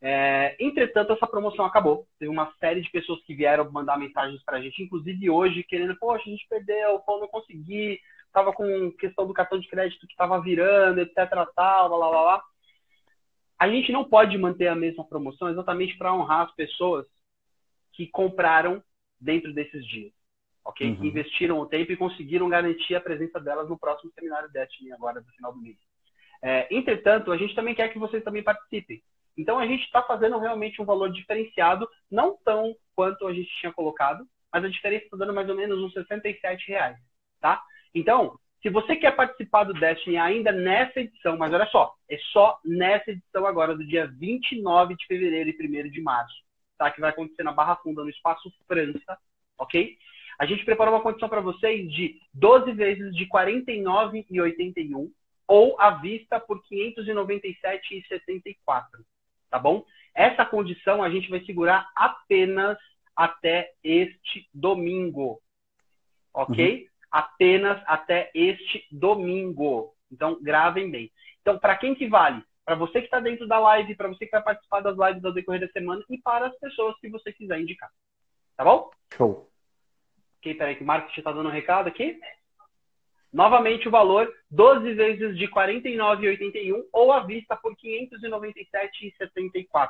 [0.00, 2.06] É, entretanto, essa promoção acabou.
[2.18, 5.96] Teve uma série de pessoas que vieram mandar mensagens para a gente, inclusive hoje, querendo,
[5.96, 8.00] poxa, a gente perdeu, pô, não consegui,
[8.32, 11.14] tava com questão do cartão de crédito que tava virando, etc,
[11.54, 12.42] tal, blá, blá, blá.
[13.62, 17.06] A gente não pode manter a mesma promoção exatamente para honrar as pessoas
[17.92, 18.82] que compraram
[19.20, 20.12] dentro desses dias,
[20.64, 20.88] ok?
[20.88, 20.96] Uhum.
[20.96, 25.20] Que investiram o tempo e conseguiram garantir a presença delas no próximo seminário Destiny agora
[25.20, 25.76] no final do mês.
[26.42, 29.00] É, entretanto, a gente também quer que vocês também participem.
[29.38, 33.72] Então a gente está fazendo realmente um valor diferenciado, não tão quanto a gente tinha
[33.72, 36.98] colocado, mas a diferença está dando mais ou menos uns 67 reais,
[37.40, 37.62] tá?
[37.94, 42.60] Então, se você quer participar do Destiny ainda nessa edição, mas olha só, é só
[42.64, 46.34] nessa edição agora, do dia 29 de fevereiro e 1 de março,
[46.78, 46.88] tá?
[46.90, 49.18] Que vai acontecer na Barra Funda, no Espaço França,
[49.58, 49.98] ok?
[50.38, 55.10] A gente preparou uma condição para vocês de 12 vezes de R$ 49,81
[55.48, 58.86] ou à vista por R$ 597,64,
[59.50, 59.84] tá bom?
[60.14, 62.78] Essa condição a gente vai segurar apenas
[63.16, 65.40] até este domingo,
[66.32, 66.82] ok?
[66.82, 66.91] Uhum.
[67.12, 69.94] Apenas até este domingo.
[70.10, 71.12] Então, gravem bem.
[71.42, 72.42] Então, para quem que vale?
[72.64, 75.32] Para você que está dentro da live, para você que vai participar das lives ao
[75.32, 77.90] decorrer da semana e para as pessoas que você quiser indicar.
[78.56, 78.90] Tá bom?
[79.14, 79.50] Show.
[80.38, 82.18] Ok, peraí, que o Marcos está dando um recado aqui.
[83.32, 89.88] Novamente o valor, 12 vezes de R$ 49,81 ou à vista por R$ 597,74.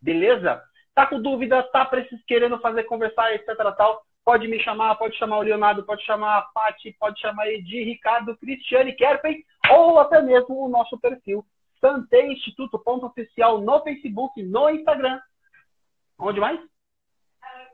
[0.00, 0.62] Beleza?
[0.94, 1.88] Tá com dúvida, tá
[2.26, 3.56] querendo fazer conversar, etc.
[3.76, 7.82] tal, pode me chamar, pode chamar o Leonardo, pode chamar a Paty, pode chamar Edi,
[7.82, 11.42] Ricardo, Cristiane Kerpen ou até mesmo o nosso perfil
[11.80, 15.18] Sante Instituto ponto oficial no Facebook, no Instagram.
[16.18, 16.60] Onde mais?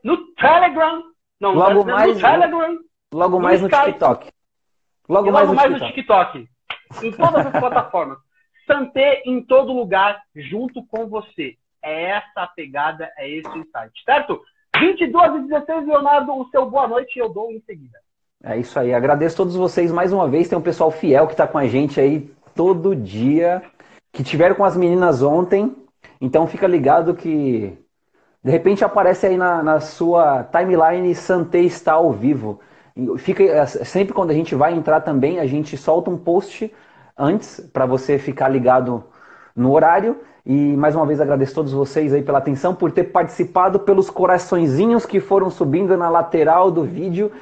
[0.05, 1.03] No Telegram.
[1.41, 2.79] Não, logo mais, no Telegram.
[3.13, 4.31] Logo mais no, no TikTok.
[5.09, 6.49] Logo, mais, no, mais no TikTok.
[7.03, 8.19] Em todas as plataformas.
[8.65, 11.59] Santé em todo lugar, junto com você.
[11.83, 14.41] É essa a pegada, é esse o insight, certo?
[14.81, 17.99] 22 e 16, Leonardo, o seu boa noite eu dou em seguida.
[18.43, 18.93] É isso aí.
[18.93, 20.49] Agradeço a todos vocês mais uma vez.
[20.49, 23.63] Tem um pessoal fiel que está com a gente aí todo dia,
[24.13, 25.75] que tiveram com as meninas ontem.
[26.21, 27.79] Então fica ligado que
[28.43, 32.61] de repente aparece aí na, na sua timeline Santé está ao vivo.
[33.19, 36.73] Fica é, sempre quando a gente vai entrar também, a gente solta um post
[37.17, 39.05] antes para você ficar ligado
[39.57, 40.21] no horário.
[40.47, 44.11] E mais uma vez agradeço a todos vocês aí pela atenção, por ter participado, pelos
[44.11, 47.33] coraçõezinhos que foram subindo na lateral do vídeo,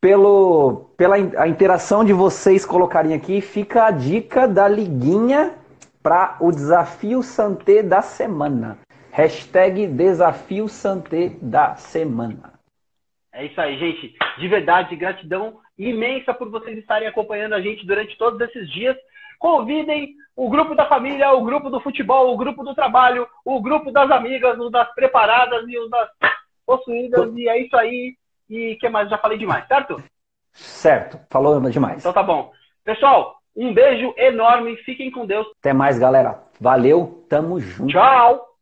[0.00, 3.40] pelo, pela a interação de vocês colocarem aqui.
[3.40, 5.54] Fica a dica da liguinha
[6.02, 8.78] para o desafio Santé da semana.
[9.12, 12.54] Hashtag desafio Santé da semana.
[13.32, 14.12] É isso aí, gente.
[14.38, 18.96] De verdade, gratidão imensa por vocês estarem acompanhando a gente durante todos esses dias.
[19.38, 23.92] Convidem o grupo da família, o grupo do futebol, o grupo do trabalho, o grupo
[23.92, 26.08] das amigas, os das preparadas e os das
[26.66, 27.32] possuídas.
[27.36, 28.16] E é isso aí.
[28.48, 29.08] E que mais?
[29.08, 30.02] Já falei demais, certo?
[30.52, 31.98] Certo, falou demais.
[31.98, 32.52] Então tá bom.
[32.84, 34.76] Pessoal, um beijo enorme.
[34.78, 35.46] Fiquem com Deus.
[35.60, 36.42] Até mais, galera.
[36.60, 37.92] Valeu, tamo junto.
[37.92, 38.53] Tchau.